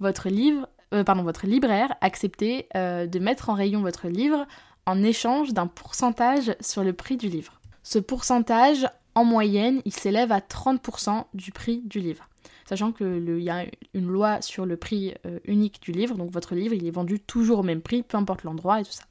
votre 0.00 0.28
livre, 0.28 0.68
pardon, 1.04 1.22
votre 1.22 1.46
libraire 1.46 1.94
acceptait 2.00 2.68
de 2.74 3.18
mettre 3.18 3.50
en 3.50 3.54
rayon 3.54 3.80
votre 3.80 4.08
livre 4.08 4.46
en 4.86 5.02
échange 5.02 5.52
d'un 5.52 5.66
pourcentage 5.66 6.54
sur 6.60 6.84
le 6.84 6.92
prix 6.92 7.16
du 7.16 7.28
livre. 7.28 7.60
Ce 7.82 7.98
pourcentage, 7.98 8.86
en 9.14 9.24
moyenne, 9.24 9.80
il 9.84 9.92
s'élève 9.92 10.32
à 10.32 10.40
30% 10.40 11.24
du 11.34 11.52
prix 11.52 11.82
du 11.84 12.00
livre. 12.00 12.28
Sachant 12.66 12.92
qu'il 12.92 13.40
y 13.40 13.50
a 13.50 13.66
une 13.92 14.06
loi 14.06 14.40
sur 14.40 14.64
le 14.64 14.76
prix 14.76 15.14
euh, 15.26 15.38
unique 15.44 15.82
du 15.82 15.92
livre, 15.92 16.16
donc 16.16 16.30
votre 16.30 16.54
livre 16.54 16.74
il 16.74 16.86
est 16.86 16.90
vendu 16.90 17.20
toujours 17.20 17.58
au 17.58 17.62
même 17.62 17.82
prix, 17.82 18.02
peu 18.02 18.16
importe 18.16 18.42
l'endroit 18.42 18.80
et 18.80 18.84
tout 18.84 18.92
ça. 18.92 19.04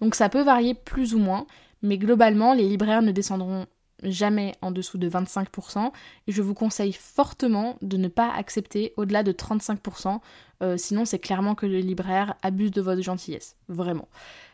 Donc 0.00 0.14
ça 0.14 0.28
peut 0.28 0.42
varier 0.42 0.74
plus 0.74 1.14
ou 1.14 1.18
moins, 1.18 1.46
mais 1.82 1.98
globalement 1.98 2.54
les 2.54 2.66
libraires 2.66 3.02
ne 3.02 3.12
descendront 3.12 3.66
jamais 4.02 4.54
en 4.62 4.70
dessous 4.70 4.98
de 4.98 5.08
25% 5.08 5.90
et 6.26 6.32
je 6.32 6.42
vous 6.42 6.54
conseille 6.54 6.92
fortement 6.92 7.76
de 7.82 7.96
ne 7.96 8.08
pas 8.08 8.32
accepter 8.32 8.92
au-delà 8.96 9.22
de 9.22 9.32
35%, 9.32 10.20
euh, 10.62 10.76
sinon 10.76 11.04
c'est 11.04 11.18
clairement 11.18 11.54
que 11.54 11.66
le 11.66 11.78
libraire 11.78 12.34
abuse 12.42 12.70
de 12.70 12.80
votre 12.80 13.02
gentillesse, 13.02 13.56
vraiment. 13.68 14.08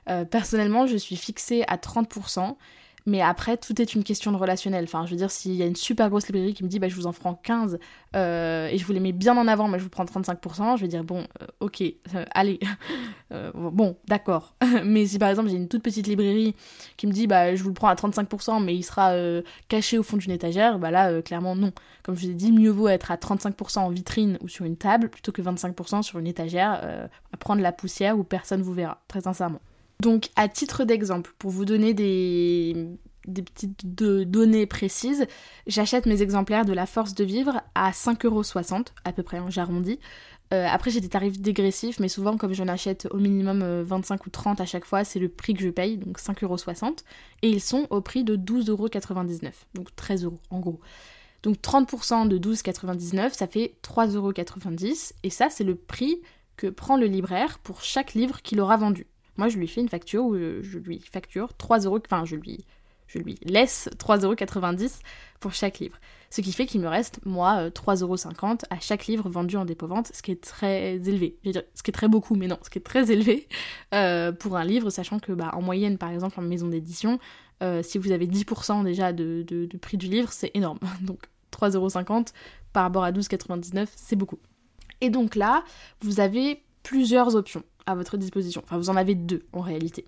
Euh, 0.09 0.25
personnellement 0.25 0.87
je 0.87 0.97
suis 0.97 1.17
fixée 1.17 1.65
à 1.69 1.77
30% 1.77 2.57
mais 3.07 3.21
après, 3.21 3.59
tout 3.59 3.81
est 3.83 3.95
une 3.95 4.03
question 4.03 4.33
de 4.33 4.37
relationnel. 4.37 4.85
Enfin, 4.85 5.05
je 5.05 5.11
veux 5.11 5.17
dire, 5.17 5.31
s'il 5.31 5.55
y 5.55 5.63
a 5.63 5.67
une 5.67 5.77
super 5.77 6.09
grosse 6.09 6.27
librairie 6.27 6.55
qui 6.55 6.65
me 6.65 6.69
dit, 6.69 6.79
bah, 6.79 6.89
je 6.89 6.95
vous 6.95 7.07
en 7.07 7.13
prends 7.13 7.35
15 7.35 7.79
euh, 8.17 8.69
et 8.69 8.79
je 8.79 8.87
vous 8.87 8.93
les 8.95 9.01
mets 9.01 9.13
bien 9.13 9.37
en 9.37 9.47
avant, 9.47 9.69
mais 9.69 9.79
je 9.79 9.85
vous 9.85 9.91
prends 9.91 10.05
35%, 10.05 10.77
je 10.77 10.81
vais 10.81 10.89
dire, 10.89 11.05
bon, 11.05 11.27
euh, 11.43 11.47
ok, 11.61 11.83
euh, 11.83 12.25
allez, 12.33 12.61
bon, 13.55 13.97
d'accord. 14.09 14.55
mais 14.85 15.07
si 15.07 15.19
par 15.19 15.29
exemple, 15.29 15.51
j'ai 15.51 15.57
une 15.57 15.69
toute 15.69 15.83
petite 15.83 16.07
librairie 16.07 16.55
qui 16.97 17.07
me 17.07 17.13
dit, 17.13 17.27
bah, 17.27 17.55
je 17.55 17.63
vous 17.63 17.69
le 17.69 17.75
prends 17.75 17.89
à 17.89 17.95
35%, 17.95 18.65
mais 18.65 18.75
il 18.75 18.83
sera 18.83 19.15
caché 19.69 19.99
au 19.99 20.03
fond 20.03 20.17
d'une 20.17 20.31
étagère, 20.31 20.79
bah 20.79 20.91
là, 20.91 21.21
clairement, 21.21 21.57
non. 21.57 21.73
Comme 22.05 22.15
je 22.15 22.23
vous 22.23 22.31
ai 22.31 22.35
dit, 22.35 22.53
mieux 22.53 22.71
vaut 22.71 22.89
être 22.89 23.11
à 23.11 23.17
35% 23.17 23.81
en 23.81 23.91
vitrine 23.91 24.39
ou 24.41 24.49
sur 24.49 24.65
une 24.65 24.77
table 24.77 25.11
plutôt 25.11 25.33
que 25.33 25.43
25% 25.43 26.03
sur 26.03 26.19
une 26.19 26.27
étagère 26.27 27.09
prendre 27.39 27.61
la 27.61 27.73
poussière 27.73 28.19
où 28.19 28.25
personne 28.25 28.63
vous 28.63 28.73
verra, 28.73 29.03
très 29.09 29.23
sincèrement. 29.23 29.61
Donc, 30.01 30.29
à 30.37 30.49
titre 30.49 30.85
d'exemple, 30.85 31.33
pour 31.39 31.51
vous 31.51 31.65
donner 31.65 31.95
des, 31.95 32.89
petites 33.27 33.95
données 33.95 34.67
précises, 34.67 35.27
j'achète 35.67 36.07
mes 36.07 36.21
exemplaires 36.23 36.65
de 36.65 36.73
La 36.73 36.87
Force 36.87 37.15
de 37.15 37.25
Vivre 37.25 37.63
à 37.75 37.91
5,60€ 37.91 38.87
à 39.05 39.13
peu 39.13 39.23
près, 39.23 39.39
hein, 39.39 39.47
j'arrondis. 39.49 39.99
Euh, 40.53 40.67
après, 40.69 40.91
j'ai 40.91 41.01
des 41.01 41.09
tarifs 41.09 41.41
dégressifs, 41.41 42.01
mais 42.01 42.09
souvent, 42.09 42.37
comme 42.37 42.53
j'en 42.53 42.69
achète 42.69 43.09
au 43.11 43.19
minimum 43.19 43.83
25 43.83 44.15
euh, 44.15 44.25
ou 44.27 44.31
30 44.31 44.61
à 44.61 44.67
chaque 44.67 44.85
fois, 44.85 45.05
c'est 45.05 45.19
le 45.19 45.29
prix 45.29 45.55
que 45.55 45.63
je 45.63 45.71
paye, 45.71 45.97
donc 45.97 46.19
5,60€. 46.21 46.99
Et 47.43 47.49
ils 47.49 47.63
sont 47.63 47.87
au 47.91 48.01
prix 48.01 48.25
de 48.25 48.37
12,99€, 48.37 49.53
donc 49.75 49.89
13€ 49.97 50.33
en 50.51 50.61
gros. 50.61 50.81
Donc 51.43 51.57
30% 51.57 52.29
de 52.29 52.39
12,99, 52.39 53.33
ça 53.35 53.47
fait 53.47 53.75
3,90€. 53.83 55.13
Et 55.23 55.31
ça, 55.31 55.51
c'est 55.51 55.65
le 55.65 55.75
prix 55.77 56.21
que 56.57 56.67
prend 56.69 56.97
le 56.97 57.07
libraire 57.07 57.59
pour 57.59 57.83
chaque 57.83 58.15
livre 58.15 58.41
qu'il 58.43 58.61
aura 58.61 58.77
vendu. 58.77 59.07
Moi, 59.37 59.49
je 59.49 59.59
lui 59.59 59.69
fais 59.69 59.81
une 59.81 59.88
facture 59.88 60.25
où 60.25 60.35
je 60.37 60.79
lui 60.79 61.00
facture 61.00 61.55
3 61.55 61.81
euros, 61.81 61.99
enfin, 62.05 62.25
je 62.25 62.37
lui, 62.37 62.64
je 63.07 63.19
lui 63.19 63.37
laisse 63.43 63.88
3,90€ 63.99 65.00
pour 65.41 65.53
chaque 65.53 65.79
livre. 65.79 65.99
Ce 66.31 66.41
qui 66.41 66.53
fait 66.53 66.67
qu'il 66.67 66.81
me 66.81 66.88
reste, 66.88 67.21
moi, 67.25 67.69
3,50€ 67.69 68.45
euh, 68.45 68.57
à 68.71 68.81
chaque 68.81 69.07
livre 69.07 69.29
vendu 69.29 69.57
en 69.57 69.64
dépôt-vente, 69.64 70.11
ce 70.12 70.21
qui 70.21 70.33
est 70.33 70.43
très 70.43 70.95
élevé. 70.97 71.37
Je 71.43 71.50
veux 71.50 71.53
dire, 71.53 71.62
ce 71.75 71.83
qui 71.83 71.91
est 71.91 71.95
très 71.95 72.09
beaucoup, 72.09 72.35
mais 72.35 72.49
non, 72.49 72.59
ce 72.62 72.71
qui 72.71 72.79
est 72.79 72.83
très 72.83 73.12
élevé 73.12 73.47
euh, 73.95 74.33
pour 74.33 74.57
un 74.57 74.64
livre, 74.64 74.91
sachant 74.91 75.21
que, 75.21 75.31
bah, 75.31 75.50
en 75.55 75.62
moyenne, 75.62 75.97
par 75.97 76.11
exemple, 76.11 76.41
en 76.41 76.43
maison 76.43 76.67
d'édition, 76.67 77.21
euh, 77.62 77.83
si 77.85 77.99
vous 77.99 78.11
avez 78.11 78.26
10% 78.26 78.83
déjà 78.83 79.12
de, 79.12 79.45
de, 79.47 79.76
prix 79.76 79.97
du 79.97 80.09
livre, 80.09 80.33
c'est 80.33 80.50
énorme. 80.55 80.81
Donc, 81.03 81.21
3,50€ 81.53 82.33
par 82.73 82.83
rapport 82.83 83.05
à 83.05 83.12
12,99€, 83.12 83.87
c'est 83.95 84.17
beaucoup. 84.17 84.41
Et 85.00 85.11
donc 85.11 85.37
là, 85.37 85.62
vous 86.00 86.19
avez 86.19 86.64
plusieurs 86.83 87.37
options 87.37 87.62
à 87.87 87.95
votre 87.95 88.17
disposition. 88.17 88.62
Enfin, 88.64 88.79
vous 88.79 88.91
en 88.91 88.97
avez 88.97 89.14
deux 89.14 89.43
en 89.53 89.61
réalité. 89.61 90.05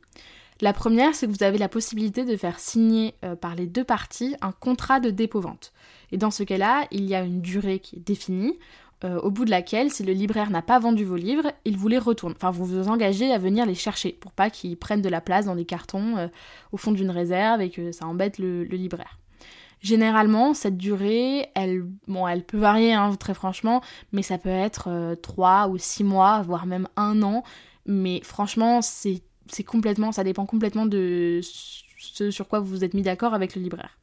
La 0.63 0.73
première, 0.73 1.15
c'est 1.15 1.27
que 1.27 1.33
vous 1.33 1.43
avez 1.43 1.59
la 1.59 1.69
possibilité 1.69 2.25
de 2.25 2.35
faire 2.37 2.59
signer 2.59 3.15
euh, 3.25 3.37
par 3.37 3.55
les 3.55 3.67
deux 3.67 3.85
parties 3.85 4.37
un 4.41 4.53
contrat 4.53 5.01
de 5.01 5.11
dépôt-vente. 5.11 5.73
Et 6.13 6.17
dans 6.17 6.31
ce 6.31 6.45
cas-là, 6.45 6.87
il 6.91 7.05
y 7.05 7.15
a 7.15 7.23
une 7.23 7.43
durée 7.43 7.79
qui 7.79 7.97
est 7.97 8.07
définie, 8.07 8.59
euh, 9.05 9.21
au 9.21 9.31
bout 9.31 9.45
de 9.45 9.51
laquelle, 9.51 9.91
si 9.91 10.03
le 10.03 10.15
libraire 10.15 10.49
n'a 10.49 10.63
pas 10.63 10.79
vendu 10.79 11.05
vos 11.05 11.17
livres, 11.17 11.53
il 11.67 11.77
vous 11.77 11.89
les 11.89 11.99
retourne. 11.99 12.33
Enfin, 12.35 12.51
vous 12.51 12.65
vous 12.65 12.89
engagez 12.89 13.31
à 13.31 13.37
venir 13.37 13.67
les 13.67 13.75
chercher 13.75 14.13
pour 14.13 14.33
pas 14.33 14.49
qu'ils 14.49 14.79
prennent 14.79 15.03
de 15.03 15.11
la 15.11 15.21
place 15.21 15.45
dans 15.45 15.55
des 15.55 15.67
cartons 15.67 16.17
euh, 16.17 16.29
au 16.73 16.79
fond 16.79 16.93
d'une 16.93 17.11
réserve 17.11 17.61
et 17.61 17.69
que 17.69 17.93
ça 17.93 18.07
embête 18.07 18.39
le, 18.39 18.65
le 18.65 18.77
libraire. 18.77 19.19
Généralement, 19.81 20.55
cette 20.55 20.77
durée, 20.77 21.51
elle, 21.55 21.85
bon, 22.09 22.27
elle 22.27 22.45
peut 22.45 22.59
varier, 22.59 22.93
hein, 22.95 23.15
très 23.17 23.35
franchement, 23.35 23.83
mais 24.13 24.23
ça 24.23 24.39
peut 24.39 24.49
être 24.49 25.17
3 25.23 25.69
ou 25.69 25.79
6 25.79 26.03
mois, 26.03 26.43
voire 26.43 26.67
même 26.67 26.89
un 26.97 27.23
an. 27.23 27.45
Mais 27.85 28.21
franchement, 28.25 28.81
c'est 28.83 29.23
complètement, 29.65 30.13
ça 30.13 30.25
dépend 30.25 30.47
complètement 30.47 30.87
de 30.87 31.41
ce 31.43 32.31
sur 32.31 32.49
quoi 32.49 32.61
vous 32.61 32.67
vous 32.67 32.85
êtes 32.85 32.95
mis 32.95 33.03
d'accord 33.03 33.35
avec 33.35 33.55
le 33.55 33.63
libraire. 33.63 33.99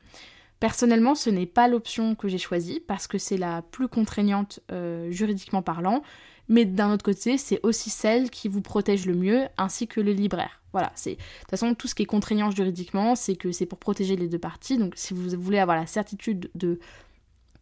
Personnellement, 0.59 1.15
ce 1.15 1.29
n'est 1.29 1.45
pas 1.45 1.67
l'option 1.67 2.15
que 2.15 2.27
j'ai 2.27 2.37
choisie 2.37 2.79
parce 2.79 3.07
que 3.07 3.17
c'est 3.17 3.37
la 3.37 3.61
plus 3.61 3.87
contraignante 3.87 4.61
euh, 4.71 5.11
juridiquement 5.11 5.61
parlant, 5.61 6.03
mais 6.47 6.65
d'un 6.65 6.91
autre 6.93 7.03
côté, 7.03 7.37
c'est 7.37 7.59
aussi 7.63 7.89
celle 7.89 8.29
qui 8.29 8.47
vous 8.47 8.61
protège 8.61 9.05
le 9.05 9.13
mieux, 9.13 9.47
ainsi 9.57 9.87
que 9.87 9.99
le 9.99 10.13
libraire. 10.13 10.62
Voilà, 10.73 10.91
c'est 10.95 11.11
de 11.11 11.15
toute 11.15 11.49
façon 11.51 11.73
tout 11.75 11.87
ce 11.87 11.95
qui 11.95 12.03
est 12.03 12.07
contraignant 12.07 12.51
juridiquement, 12.51 13.15
c'est 13.15 13.35
que 13.35 13.51
c'est 13.51 13.67
pour 13.67 13.77
protéger 13.77 14.15
les 14.15 14.27
deux 14.27 14.39
parties. 14.39 14.77
Donc 14.77 14.93
si 14.97 15.13
vous 15.13 15.29
voulez 15.39 15.59
avoir 15.59 15.77
la 15.77 15.85
certitude 15.85 16.49
de 16.55 16.79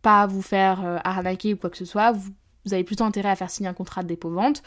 pas 0.02 0.26
vous 0.26 0.41
faire 0.41 0.84
euh, 0.86 0.97
arnaquer 1.04 1.54
ou 1.54 1.58
quoi 1.58 1.69
que 1.69 1.78
ce 1.78 1.86
soit, 1.86 2.12
vous, 2.13 2.32
avez 2.71 2.84
plutôt 2.84 3.04
intérêt 3.04 3.30
à 3.30 3.36
faire 3.36 3.50
signer 3.50 3.69
un 3.69 3.74
contrat 3.74 4.02
de 4.02 4.08
dépôt-vente. 4.08 4.63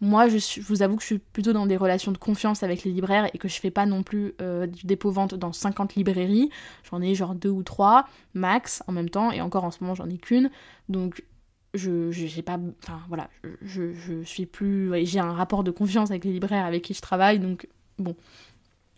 Moi, 0.00 0.28
je, 0.28 0.60
vous 0.60 0.82
avoue 0.82 0.96
que 0.96 1.02
je 1.02 1.06
suis 1.06 1.18
plutôt 1.18 1.52
dans 1.52 1.66
des 1.66 1.76
relations 1.76 2.12
de 2.12 2.18
confiance 2.18 2.62
avec 2.62 2.84
les 2.84 2.92
libraires 2.92 3.28
et 3.34 3.38
que 3.38 3.48
je 3.48 3.58
fais 3.58 3.72
pas 3.72 3.84
non 3.84 4.04
plus 4.04 4.34
euh, 4.40 4.68
dépôt-vente 4.84 5.34
dans 5.34 5.52
50 5.52 5.96
librairies. 5.96 6.50
J'en 6.88 7.02
ai 7.02 7.16
genre 7.16 7.34
deux 7.34 7.50
ou 7.50 7.64
trois, 7.64 8.06
max, 8.32 8.82
en 8.86 8.92
même 8.92 9.10
temps, 9.10 9.32
et 9.32 9.40
encore 9.40 9.64
en 9.64 9.72
ce 9.72 9.82
moment, 9.82 9.96
j'en 9.96 10.08
ai 10.08 10.18
qu'une. 10.18 10.50
Donc, 10.88 11.24
je 11.74 12.10
j'ai 12.10 12.40
pas 12.40 12.58
enfin 12.82 13.00
voilà 13.08 13.28
je, 13.60 13.92
je, 13.92 14.22
suis 14.22 14.46
plus 14.46 14.90
j'ai 15.04 15.18
un 15.18 15.34
rapport 15.34 15.62
de 15.62 15.70
confiance 15.70 16.10
avec 16.10 16.24
les 16.24 16.32
libraires 16.32 16.64
avec 16.64 16.82
qui 16.82 16.94
je 16.94 17.02
travaille 17.02 17.38
donc 17.40 17.68
bon 17.98 18.16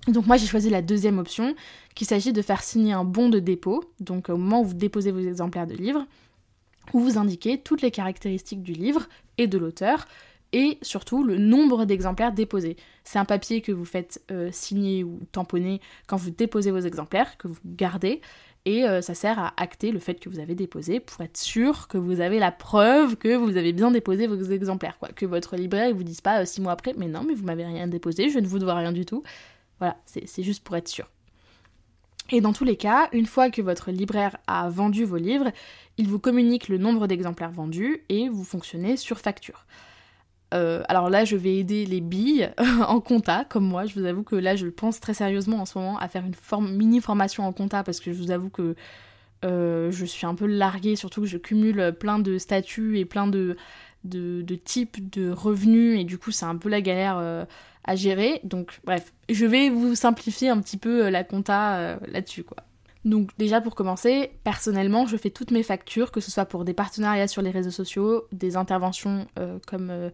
donc 0.09 0.27
moi 0.27 0.37
j'ai 0.37 0.47
choisi 0.47 0.71
la 0.71 0.83
deuxième 0.83 1.19
option 1.19 1.55
qu'il 1.95 2.07
s'agit 2.07 2.33
de 2.33 2.43
faire 2.43 2.63
signer 2.63 2.93
un 2.93 3.05
bon 3.05 3.29
de 3.29 3.39
dépôt 3.39 3.85
donc 4.01 4.29
au 4.29 4.37
moment 4.37 4.63
où 4.63 4.65
vous 4.65 4.75
déposez 4.75 5.11
vos 5.11 5.21
exemplaires 5.21 5.67
de 5.67 5.75
livres 5.75 6.07
où 6.93 7.01
vous 7.01 7.19
indiquez 7.19 7.59
toutes 7.59 7.83
les 7.83 7.91
caractéristiques 7.91 8.63
du 8.63 8.73
livre 8.73 9.09
et 9.39 9.47
de 9.47 9.59
l'auteur 9.59 10.07
et 10.53 10.79
surtout 10.83 11.23
le 11.23 11.39
nombre 11.39 11.85
d'exemplaires 11.85 12.33
déposés. 12.33 12.77
C'est 13.05 13.19
un 13.19 13.25
papier 13.25 13.61
que 13.61 13.73
vous 13.73 13.85
faites 13.85 14.21
euh, 14.31 14.51
signer 14.53 15.05
ou 15.05 15.21
tamponner 15.33 15.81
quand 16.07 16.17
vous 16.17 16.31
déposez 16.31 16.71
vos 16.71 16.81
exemplaires, 16.81 17.37
que 17.39 17.47
vous 17.49 17.59
gardez, 17.65 18.21
et 18.67 18.85
euh, 18.85 19.01
ça 19.01 19.15
sert 19.15 19.39
à 19.39 19.55
acter 19.57 19.91
le 19.91 19.99
fait 19.99 20.21
que 20.21 20.29
vous 20.29 20.39
avez 20.39 20.55
déposé 20.55 21.01
pour 21.01 21.23
être 21.23 21.37
sûr 21.37 21.89
que 21.89 21.97
vous 21.97 22.21
avez 22.21 22.39
la 22.39 22.53
preuve 22.53 23.17
que 23.17 23.35
vous 23.35 23.57
avez 23.57 23.73
bien 23.73 23.91
déposé 23.91 24.27
vos 24.27 24.43
exemplaires, 24.43 24.99
quoi. 24.99 25.09
Que 25.09 25.25
votre 25.27 25.57
libraire 25.57 25.89
ne 25.89 25.95
vous 25.95 26.05
dise 26.05 26.21
pas 26.21 26.43
euh, 26.43 26.45
six 26.45 26.61
mois 26.61 26.73
après, 26.73 26.95
mais 26.97 27.09
non, 27.09 27.25
mais 27.27 27.35
vous 27.35 27.45
m'avez 27.45 27.65
rien 27.65 27.87
déposé, 27.87 28.29
je 28.29 28.39
ne 28.39 28.47
vous 28.47 28.59
dois 28.59 28.75
rien 28.75 28.93
du 28.93 29.07
tout. 29.07 29.23
Voilà, 29.79 29.97
c'est 30.05 30.43
juste 30.43 30.63
pour 30.63 30.77
être 30.77 30.89
sûr. 30.89 31.09
Et 32.33 32.41
dans 32.41 32.53
tous 32.53 32.65
les 32.65 32.77
cas, 32.77 33.09
une 33.13 33.27
fois 33.27 33.51
que 33.51 33.63
votre 33.63 33.91
libraire 33.91 34.37
a 34.47 34.69
vendu 34.69 35.05
vos 35.05 35.17
livres, 35.17 35.51
il 35.97 36.07
vous 36.07 36.19
communique 36.19 36.69
le 36.69 36.79
nombre 36.79 37.07
d'exemplaires 37.07 37.51
vendus 37.51 38.05
et 38.09 38.29
vous 38.29 38.45
fonctionnez 38.45 38.97
sur 38.97 39.19
facture. 39.19 39.65
Euh, 40.53 40.83
alors 40.89 41.11
là, 41.11 41.25
je 41.25 41.37
vais 41.37 41.57
aider 41.57 41.87
les 41.87 42.01
billes 42.01 42.53
en 42.87 43.01
compta, 43.01 43.45
comme 43.45 43.67
moi. 43.67 43.87
Je 43.87 43.99
vous 43.99 44.05
avoue 44.05 44.23
que 44.23 44.37
là, 44.37 44.57
je 44.57 44.67
pense 44.67 45.01
très 45.01 45.15
sérieusement 45.15 45.61
en 45.61 45.65
ce 45.65 45.79
moment 45.79 45.99
à 45.99 46.09
faire 46.09 46.25
une 46.25 46.77
mini 46.77 47.01
formation 47.01 47.45
en 47.45 47.53
compta 47.53 47.83
parce 47.83 48.01
que 48.01 48.13
je 48.13 48.21
vous 48.21 48.31
avoue 48.31 48.51
que 48.51 48.75
euh, 49.45 49.91
je 49.91 50.05
suis 50.05 50.27
un 50.27 50.35
peu 50.35 50.47
larguée, 50.47 50.97
surtout 50.97 51.23
que 51.23 51.27
je 51.27 51.39
cumule 51.39 51.95
plein 51.99 52.19
de 52.19 52.37
statuts 52.39 52.99
et 52.99 53.05
plein 53.05 53.27
de, 53.27 53.57
types 54.65 55.11
de 55.11 55.31
revenus 55.31 56.01
et 56.01 56.05
du 56.05 56.19
coup, 56.19 56.31
c'est 56.31 56.47
un 56.47 56.57
peu 56.57 56.69
la 56.69 56.81
galère 56.81 57.17
euh, 57.19 57.45
à 57.85 57.95
gérer. 57.95 58.41
Donc, 58.43 58.81
bref, 58.85 59.13
je 59.29 59.47
vais 59.47 59.71
vous 59.71 59.95
simplifier 59.95 60.49
un 60.49 60.61
petit 60.61 60.77
peu 60.77 61.09
la 61.09 61.25
compta 61.25 61.99
là-dessus, 62.09 62.45
quoi. 62.45 62.59
Donc 63.07 63.31
déjà 63.39 63.63
pour 63.63 63.75
commencer, 63.75 64.31
personnellement, 64.45 65.07
je 65.07 65.17
fais 65.17 65.31
toutes 65.31 65.53
mes 65.53 65.63
factures, 65.63 66.13
que 66.13 66.21
ce 66.21 66.31
soit 66.31 66.45
pour 66.45 66.67
des 66.67 66.75
partenariats 66.75 67.29
sur 67.29 67.41
les 67.41 67.51
réseaux 67.51 67.71
sociaux, 67.71 68.27
des 68.31 68.59
interventions 68.59 69.27
comme 69.67 70.11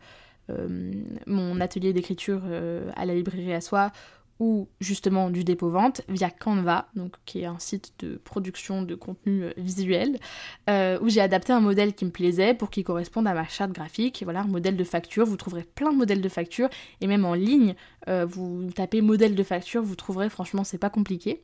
mon 1.26 1.60
atelier 1.60 1.92
d'écriture 1.92 2.42
euh, 2.44 2.90
à 2.96 3.06
la 3.06 3.14
librairie 3.14 3.52
à 3.52 3.60
soi 3.60 3.92
ou 4.38 4.68
justement 4.80 5.30
du 5.30 5.44
dépôt-vente 5.44 6.02
via 6.10 6.28
Canva, 6.28 6.88
donc 6.94 7.14
qui 7.24 7.40
est 7.40 7.46
un 7.46 7.58
site 7.58 7.94
de 8.00 8.16
production 8.16 8.82
de 8.82 8.94
contenu 8.94 9.44
euh, 9.44 9.52
visuel, 9.56 10.18
où 10.68 11.08
j'ai 11.08 11.22
adapté 11.22 11.54
un 11.54 11.60
modèle 11.60 11.94
qui 11.94 12.04
me 12.04 12.10
plaisait 12.10 12.52
pour 12.52 12.68
qu'il 12.68 12.84
corresponde 12.84 13.26
à 13.26 13.32
ma 13.32 13.48
charte 13.48 13.72
graphique. 13.72 14.20
Voilà, 14.24 14.40
un 14.40 14.46
modèle 14.46 14.76
de 14.76 14.84
facture. 14.84 15.24
Vous 15.24 15.38
trouverez 15.38 15.64
plein 15.64 15.90
de 15.90 15.96
modèles 15.96 16.20
de 16.20 16.28
facture 16.28 16.68
et 17.00 17.06
même 17.06 17.24
en 17.24 17.32
ligne, 17.32 17.74
vous 18.06 18.70
tapez 18.74 19.00
modèle 19.00 19.34
de 19.34 19.42
facture, 19.42 19.82
vous 19.82 19.96
trouverez. 19.96 20.28
Franchement, 20.28 20.64
c'est 20.64 20.76
pas 20.76 20.90
compliqué. 20.90 21.40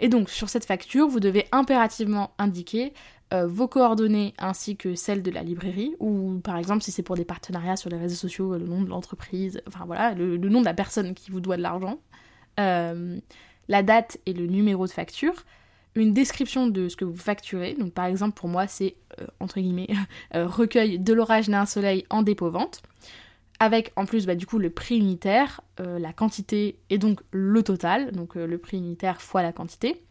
Et 0.00 0.08
donc 0.08 0.30
sur 0.30 0.48
cette 0.48 0.64
facture, 0.64 1.08
vous 1.08 1.20
devez 1.20 1.46
impérativement 1.52 2.32
indiquer 2.38 2.92
euh, 3.32 3.46
vos 3.46 3.68
coordonnées 3.68 4.34
ainsi 4.38 4.76
que 4.76 4.94
celles 4.94 5.22
de 5.22 5.30
la 5.30 5.42
librairie, 5.42 5.94
ou 5.98 6.40
par 6.44 6.56
exemple 6.56 6.82
si 6.82 6.92
c'est 6.92 7.02
pour 7.02 7.16
des 7.16 7.24
partenariats 7.24 7.76
sur 7.76 7.90
les 7.90 7.96
réseaux 7.96 8.16
sociaux, 8.16 8.52
le 8.52 8.66
nom 8.66 8.82
de 8.82 8.88
l'entreprise, 8.88 9.60
enfin 9.66 9.84
voilà, 9.86 10.14
le, 10.14 10.36
nom 10.36 10.60
de 10.60 10.64
la 10.64 10.74
personne 10.74 11.14
qui 11.14 11.30
vous 11.30 11.40
doit 11.40 11.56
de 11.56 11.62
l'argent, 11.62 11.98
euh, 12.60 13.18
la 13.68 13.82
date 13.82 14.18
et 14.26 14.34
le 14.34 14.46
numéro 14.46 14.86
de 14.86 14.92
facture, 14.92 15.34
une 15.94 16.12
description 16.12 16.66
de 16.66 16.88
ce 16.88 16.96
que 16.96 17.04
vous 17.04 17.16
facturez. 17.16 17.74
Donc 17.74 17.92
par 17.92 18.04
exemple 18.04 18.34
pour 18.34 18.48
moi 18.48 18.66
c'est 18.66 18.94
euh, 19.20 19.26
entre 19.40 19.58
guillemets 19.58 19.88
recueil 20.34 20.98
de 20.98 21.12
l'orage 21.12 21.48
d'un 21.48 21.66
soleil 21.66 22.04
en 22.10 22.22
dépôt-vente. 22.22 22.82
Avec 23.60 23.92
en 23.96 24.04
plus 24.04 24.26
bah, 24.26 24.34
du 24.34 24.46
coup 24.46 24.58
le 24.58 24.70
prix 24.70 24.98
unitaire, 24.98 25.60
la 25.78 26.12
quantité 26.12 26.78
et 26.90 26.98
donc 26.98 27.20
le 27.30 27.62
total, 27.62 28.10
donc 28.12 28.34
le 28.34 28.58
prix 28.58 28.78
unitaire 28.78 29.22
fois 29.22 29.42
la 29.42 29.52
quantité. 29.52 30.02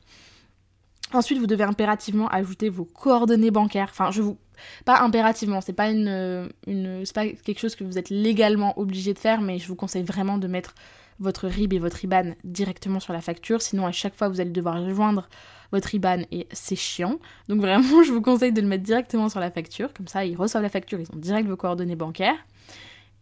Ensuite, 1.13 1.37
vous 1.37 1.47
devez 1.47 1.63
impérativement 1.63 2.27
ajouter 2.29 2.69
vos 2.69 2.85
coordonnées 2.85 3.51
bancaires. 3.51 3.89
Enfin, 3.91 4.09
je 4.11 4.21
vous. 4.21 4.37
Pas 4.85 5.01
impérativement, 5.01 5.61
c'est 5.61 5.73
pas 5.73 5.89
une, 5.89 6.49
une 6.67 7.05
c'est 7.05 7.15
pas 7.15 7.27
quelque 7.27 7.59
chose 7.59 7.75
que 7.75 7.83
vous 7.83 7.97
êtes 7.97 8.09
légalement 8.09 8.77
obligé 8.79 9.13
de 9.13 9.19
faire, 9.19 9.41
mais 9.41 9.59
je 9.59 9.67
vous 9.67 9.75
conseille 9.75 10.03
vraiment 10.03 10.37
de 10.37 10.47
mettre 10.47 10.73
votre 11.19 11.47
RIB 11.47 11.73
et 11.73 11.79
votre 11.79 12.03
IBAN 12.03 12.33
directement 12.43 12.99
sur 12.99 13.13
la 13.13 13.21
facture. 13.21 13.61
Sinon, 13.61 13.85
à 13.85 13.91
chaque 13.91 14.15
fois, 14.15 14.29
vous 14.29 14.41
allez 14.41 14.51
devoir 14.51 14.83
rejoindre 14.83 15.27
votre 15.71 15.93
IBAN 15.93 16.21
et 16.31 16.47
c'est 16.51 16.75
chiant. 16.75 17.19
Donc 17.49 17.61
vraiment, 17.61 18.03
je 18.05 18.11
vous 18.11 18.21
conseille 18.21 18.53
de 18.53 18.61
le 18.61 18.67
mettre 18.67 18.83
directement 18.83 19.29
sur 19.29 19.39
la 19.39 19.51
facture. 19.51 19.93
Comme 19.93 20.07
ça, 20.07 20.25
ils 20.25 20.35
reçoivent 20.35 20.63
la 20.63 20.69
facture, 20.69 20.99
ils 20.99 21.11
ont 21.13 21.19
direct 21.19 21.47
vos 21.47 21.57
coordonnées 21.57 21.95
bancaires. 21.95 22.37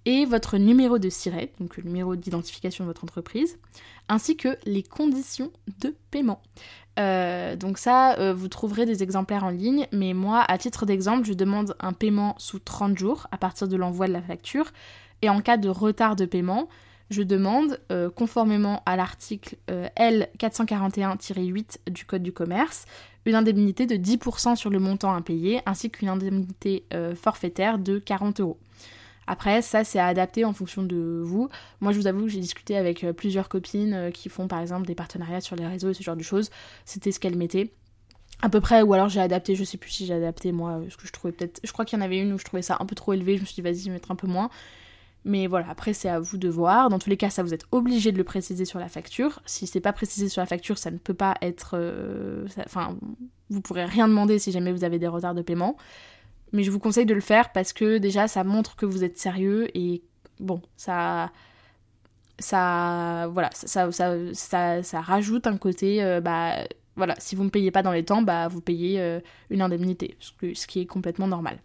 Et 0.06 0.26
votre 0.26 0.58
numéro 0.58 0.98
de 0.98 1.10
SIRET, 1.10 1.54
donc 1.60 1.78
le 1.78 1.84
numéro 1.84 2.16
d'identification 2.16 2.84
de 2.84 2.90
votre 2.90 3.04
entreprise, 3.04 3.60
ainsi 4.10 4.36
que 4.36 4.58
les 4.66 4.82
conditions 4.82 5.52
de 5.80 5.96
paiement. 6.10 6.42
Euh, 7.00 7.56
donc 7.56 7.78
ça, 7.78 8.18
euh, 8.20 8.34
vous 8.34 8.48
trouverez 8.48 8.86
des 8.86 9.04
exemplaires 9.04 9.44
en 9.44 9.50
ligne, 9.50 9.88
mais 9.92 10.14
moi, 10.14 10.44
à 10.48 10.58
titre 10.58 10.86
d'exemple, 10.86 11.26
je 11.26 11.34
demande 11.34 11.76
un 11.80 11.94
paiement 11.94 12.36
sous 12.38 12.60
30 12.60 12.98
jours 12.98 13.28
à 13.32 13.38
partir 13.38 13.68
de 13.68 13.78
l'envoi 13.78 14.08
de 14.08 14.14
la 14.14 14.22
facture, 14.22 14.72
et 15.22 15.30
en 15.30 15.40
cas 15.40 15.58
de 15.58 15.70
retard 15.70 16.16
de 16.16 16.26
paiement, 16.26 16.68
je 17.12 17.22
demande, 17.22 17.80
euh, 17.92 18.10
conformément 18.10 18.82
à 18.86 18.96
l'article 18.96 19.58
L441-8 19.68 21.92
du 21.92 22.06
Code 22.06 22.24
du 22.24 22.32
commerce, 22.32 22.86
une 23.26 23.36
indemnité 23.36 23.86
de 23.86 23.96
10% 23.96 24.56
sur 24.56 24.70
le 24.70 24.80
montant 24.80 25.14
impayé, 25.14 25.62
ainsi 25.66 25.92
qu'une 25.92 26.10
indemnité 26.10 26.86
forfaitaire 27.16 27.78
de 27.78 28.00
40 28.00 28.40
euros. 28.40 28.58
Après, 29.32 29.62
ça, 29.62 29.86
c'est 29.86 29.98
à 29.98 30.08
adapter 30.08 30.44
en 30.44 30.52
fonction 30.52 30.84
de 30.84 31.22
vous. 31.24 31.48
Moi, 31.80 31.94
je 31.94 31.98
vous 31.98 32.08
avoue 32.08 32.24
que 32.24 32.28
j'ai 32.28 32.42
discuté 32.42 32.76
avec 32.76 33.06
euh, 33.06 33.14
plusieurs 33.14 33.48
copines 33.48 33.94
euh, 33.94 34.12
qui 34.12 34.28
font 34.28 34.50
par 34.50 34.60
exemple 34.60 34.86
des 34.86 34.94
partenariats 34.94 35.40
sur 35.40 35.56
les 35.56 35.66
réseaux 35.66 35.90
et 35.90 35.94
ce 35.94 36.04
genre 36.04 36.18
de 36.18 36.22
choses. 36.22 36.50
C'était 36.84 37.14
ce 37.14 37.20
qu'elles 37.22 37.38
mettaient. 37.38 37.72
À 38.42 38.50
peu 38.50 38.60
près, 38.60 38.82
ou 38.82 38.94
alors 38.94 39.08
j'ai 39.08 39.22
adapté, 39.22 39.56
je 39.56 39.64
sais 39.64 39.78
plus 39.78 39.90
si 39.90 40.06
j'ai 40.06 40.16
adapté 40.16 40.52
moi, 40.52 40.72
euh, 40.72 40.90
ce 40.90 40.98
que 40.98 41.08
je 41.08 41.14
trouvais 41.14 41.32
peut-être. 41.32 41.62
Je 41.64 41.72
crois 41.72 41.86
qu'il 41.86 41.98
y 41.98 42.02
en 42.02 42.04
avait 42.04 42.20
une 42.20 42.34
où 42.34 42.38
je 42.38 42.44
trouvais 42.44 42.62
ça 42.62 42.76
un 42.82 42.86
peu 42.86 42.94
trop 42.94 43.14
élevé, 43.14 43.38
je 43.38 43.42
me 43.44 43.46
suis 43.46 43.56
dit 43.56 43.62
vas-y, 43.62 43.90
mettre 43.90 44.12
un 44.12 44.18
peu 44.18 44.28
moins. 44.28 44.50
Mais 45.24 45.48
voilà, 45.48 45.70
après 45.70 45.94
c'est 45.94 46.10
à 46.10 46.20
vous 46.20 46.36
de 46.36 46.50
voir. 46.50 46.90
Dans 46.90 47.00
tous 47.00 47.10
les 47.10 47.16
cas, 47.16 47.30
ça 47.30 47.42
vous 47.42 47.54
êtes 47.54 47.64
obligé 47.72 48.12
de 48.12 48.18
le 48.18 48.26
préciser 48.26 48.66
sur 48.66 48.80
la 48.80 48.90
facture. 48.90 49.42
Si 49.46 49.66
c'est 49.66 49.80
pas 49.80 49.94
précisé 49.94 50.28
sur 50.28 50.42
la 50.42 50.46
facture, 50.46 50.78
ça 50.78 50.92
ne 50.92 50.98
peut 50.98 51.14
pas 51.14 51.36
être. 51.42 51.80
Enfin, 52.66 52.98
vous 53.50 53.62
pourrez 53.62 53.86
rien 53.86 54.10
demander 54.10 54.40
si 54.40 54.52
jamais 54.52 54.74
vous 54.74 54.84
avez 54.84 55.00
des 55.00 55.08
retards 55.08 55.36
de 55.36 55.42
paiement. 55.42 55.78
Mais 56.54 56.64
je 56.64 56.72
vous 56.72 56.80
conseille 56.80 57.06
de 57.06 57.14
le 57.14 57.22
faire 57.22 57.52
parce 57.52 57.74
que 57.74 57.98
déjà 57.98 58.28
ça 58.28 58.44
montre 58.44 58.76
que 58.76 58.86
vous 58.86 59.04
êtes 59.04 59.18
sérieux 59.18 59.70
et 59.78 60.02
bon, 60.40 60.62
ça 60.76 61.32
ça 62.40 63.30
voilà, 63.32 63.50
ça 63.54 63.92
ça, 63.92 64.84
ça, 64.84 65.02
rajoute 65.02 65.48
un 65.48 65.58
côté 65.58 66.04
euh, 66.04 66.20
bah 66.20 66.56
voilà, 66.96 67.16
si 67.20 67.36
vous 67.36 67.44
ne 67.44 67.50
payez 67.50 67.72
pas 67.72 67.84
dans 67.84 67.94
les 67.94 68.04
temps, 68.04 68.22
bah 68.22 68.48
vous 68.48 68.62
payez 68.62 69.00
euh, 69.00 69.22
une 69.50 69.62
indemnité, 69.62 70.18
ce, 70.20 70.68
qui 70.68 70.82
est 70.82 70.86
complètement 70.86 71.28
normal. 71.28 71.58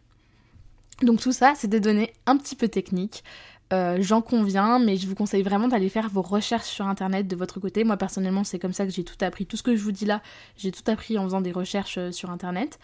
Donc 1.03 1.21
tout 1.21 1.33
ça, 1.33 1.55
c'est 1.57 1.69
des 1.69 1.81
données 1.81 2.13
un 2.27 2.37
petit 2.37 2.55
peu 2.55 2.69
techniques. 2.69 3.25
Euh, 3.73 3.99
j'en 4.01 4.23
conviens, 4.23 4.79
mais 4.79 4.97
je 4.97 5.09
vous 5.09 5.17
conseille 5.17 5.43
vraiment 5.43 5.67
d'aller 5.67 5.89
faire 5.89 6.09
vos 6.09 6.23
recherches 6.23 6.69
sur 6.69 6.87
internet 6.87 7.27
de 7.27 7.35
votre 7.35 7.59
côté. 7.59 7.83
Moi 7.83 7.97
personnellement, 7.97 8.45
c'est 8.45 8.61
comme 8.61 8.73
ça 8.73 8.87
que 8.87 8.93
j'ai 8.93 9.03
tout 9.03 9.23
appris. 9.23 9.47
Tout 9.47 9.57
ce 9.57 9.65
que 9.65 9.75
je 9.75 9.83
vous 9.83 9.93
dis 9.93 10.07
là, 10.07 10.23
j'ai 10.57 10.71
tout 10.71 10.89
appris 10.89 11.19
en 11.19 11.25
faisant 11.25 11.41
des 11.41 11.53
recherches 11.53 11.99
sur 12.13 12.31
internet. 12.31 12.79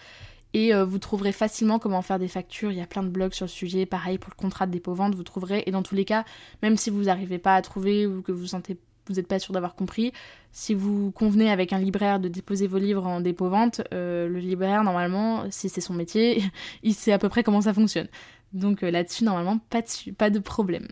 Et 0.55 0.75
euh, 0.75 0.85
vous 0.85 0.99
trouverez 0.99 1.33
facilement 1.33 1.79
comment 1.79 2.03
faire 2.03 2.19
des 2.19 2.29
factures. 2.29 2.71
Il 2.71 2.79
y 2.79 2.83
a 2.83 2.87
plein 2.87 3.03
de 3.03 3.09
blogs 3.09 3.33
sur 3.33 3.47
le 3.47 3.51
sujet. 3.51 3.87
Pareil 3.87 4.19
pour 4.19 4.31
le 4.37 4.41
contrat 4.41 4.67
de 4.67 4.73
dépôt-vente, 4.73 5.15
vous 5.15 5.23
trouverez. 5.23 5.63
Et 5.67 5.71
dans 5.71 5.83
tous 5.83 5.95
les 5.95 6.05
cas, 6.05 6.25
même 6.63 6.77
si 6.77 6.91
vous 6.91 7.05
n'arrivez 7.05 7.39
pas 7.39 7.55
à 7.55 7.63
trouver 7.63 8.07
ou 8.07 8.23
que 8.23 8.33
vous 8.33 8.47
sentez 8.47 8.79
vous 9.09 9.15
n'êtes 9.15 9.27
pas 9.27 9.39
sûr 9.39 9.53
d'avoir 9.53 9.75
compris, 9.75 10.13
si 10.53 10.75
vous 10.75 11.11
convenez 11.11 11.51
avec 11.51 11.73
un 11.73 11.79
libraire 11.79 12.21
de 12.21 12.29
déposer 12.29 12.67
vos 12.67 12.79
livres 12.79 13.07
en 13.07 13.21
dépôt-vente, 13.21 13.83
euh, 13.93 14.29
le 14.29 14.39
libraire, 14.39 14.85
normalement, 14.85 15.45
si 15.51 15.69
c'est 15.69 15.81
son 15.81 15.95
métier, 15.95 16.43
il 16.83 16.95
sait 16.95 17.13
à 17.13 17.19
peu 17.19 17.29
près 17.29 17.43
comment 17.43 17.63
ça 17.63 17.75
fonctionne. 17.75 18.09
Donc 18.53 18.83
euh, 18.83 18.91
là-dessus, 18.91 19.25
normalement, 19.25 19.59
pas 19.71 19.83
de, 19.83 20.13
pas 20.13 20.31
de 20.31 20.39
problème. 20.39 20.89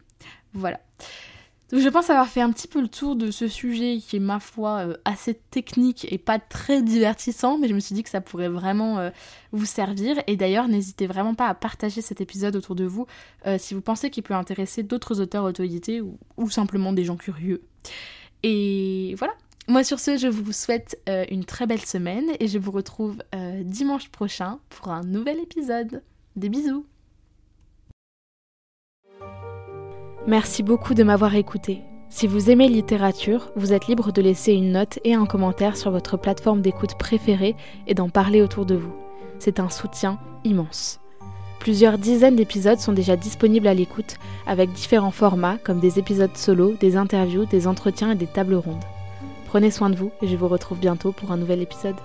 Voilà. 0.54 0.80
Donc 1.70 1.80
je 1.80 1.88
pense 1.88 2.10
avoir 2.10 2.26
fait 2.26 2.40
un 2.40 2.50
petit 2.50 2.66
peu 2.66 2.80
le 2.80 2.88
tour 2.88 3.14
de 3.14 3.30
ce 3.30 3.46
sujet 3.46 3.98
qui 3.98 4.16
est 4.16 4.20
ma 4.20 4.40
foi 4.40 4.78
euh, 4.78 4.96
assez 5.04 5.34
technique 5.34 6.10
et 6.10 6.18
pas 6.18 6.38
très 6.40 6.82
divertissant, 6.82 7.58
mais 7.58 7.68
je 7.68 7.74
me 7.74 7.80
suis 7.80 7.94
dit 7.94 8.02
que 8.02 8.10
ça 8.10 8.20
pourrait 8.20 8.48
vraiment 8.48 8.98
euh, 8.98 9.10
vous 9.52 9.66
servir. 9.66 10.20
Et 10.26 10.36
d'ailleurs, 10.36 10.66
n'hésitez 10.66 11.06
vraiment 11.06 11.34
pas 11.34 11.46
à 11.46 11.54
partager 11.54 12.00
cet 12.00 12.20
épisode 12.20 12.56
autour 12.56 12.74
de 12.74 12.84
vous 12.84 13.06
euh, 13.46 13.56
si 13.58 13.74
vous 13.74 13.82
pensez 13.82 14.10
qu'il 14.10 14.24
peut 14.24 14.34
intéresser 14.34 14.82
d'autres 14.82 15.20
auteurs 15.20 15.44
auto-édités 15.44 16.00
ou, 16.00 16.18
ou, 16.36 16.50
simplement 16.50 16.92
des 16.92 17.04
gens 17.04 17.16
curieux. 17.16 17.62
Et 18.42 19.14
voilà. 19.18 19.34
Moi 19.68 19.84
sur 19.84 20.00
ce, 20.00 20.16
je 20.16 20.26
vous 20.26 20.52
souhaite 20.52 21.00
une 21.30 21.44
très 21.44 21.64
belle 21.64 21.84
semaine 21.84 22.24
et 22.40 22.48
je 22.48 22.58
vous 22.58 22.72
retrouve 22.72 23.18
dimanche 23.62 24.08
prochain 24.08 24.58
pour 24.68 24.88
un 24.88 25.02
nouvel 25.02 25.38
épisode. 25.38 26.02
Des 26.34 26.48
bisous 26.48 26.84
Merci 30.30 30.62
beaucoup 30.62 30.94
de 30.94 31.02
m'avoir 31.02 31.34
écouté. 31.34 31.82
Si 32.08 32.28
vous 32.28 32.50
aimez 32.50 32.68
littérature, 32.68 33.50
vous 33.56 33.72
êtes 33.72 33.88
libre 33.88 34.12
de 34.12 34.22
laisser 34.22 34.52
une 34.52 34.70
note 34.70 35.00
et 35.02 35.14
un 35.14 35.26
commentaire 35.26 35.76
sur 35.76 35.90
votre 35.90 36.16
plateforme 36.16 36.60
d'écoute 36.60 36.96
préférée 36.96 37.56
et 37.88 37.94
d'en 37.94 38.10
parler 38.10 38.40
autour 38.40 38.64
de 38.64 38.76
vous. 38.76 38.94
C'est 39.40 39.58
un 39.58 39.68
soutien 39.68 40.20
immense. 40.44 41.00
Plusieurs 41.58 41.98
dizaines 41.98 42.36
d'épisodes 42.36 42.78
sont 42.78 42.92
déjà 42.92 43.16
disponibles 43.16 43.66
à 43.66 43.74
l'écoute, 43.74 44.18
avec 44.46 44.72
différents 44.72 45.10
formats 45.10 45.58
comme 45.64 45.80
des 45.80 45.98
épisodes 45.98 46.36
solo, 46.36 46.74
des 46.78 46.96
interviews, 46.96 47.46
des 47.46 47.66
entretiens 47.66 48.12
et 48.12 48.14
des 48.14 48.28
tables 48.28 48.54
rondes. 48.54 48.84
Prenez 49.46 49.72
soin 49.72 49.90
de 49.90 49.96
vous 49.96 50.12
et 50.22 50.28
je 50.28 50.36
vous 50.36 50.46
retrouve 50.46 50.78
bientôt 50.78 51.10
pour 51.10 51.32
un 51.32 51.38
nouvel 51.38 51.60
épisode. 51.60 51.96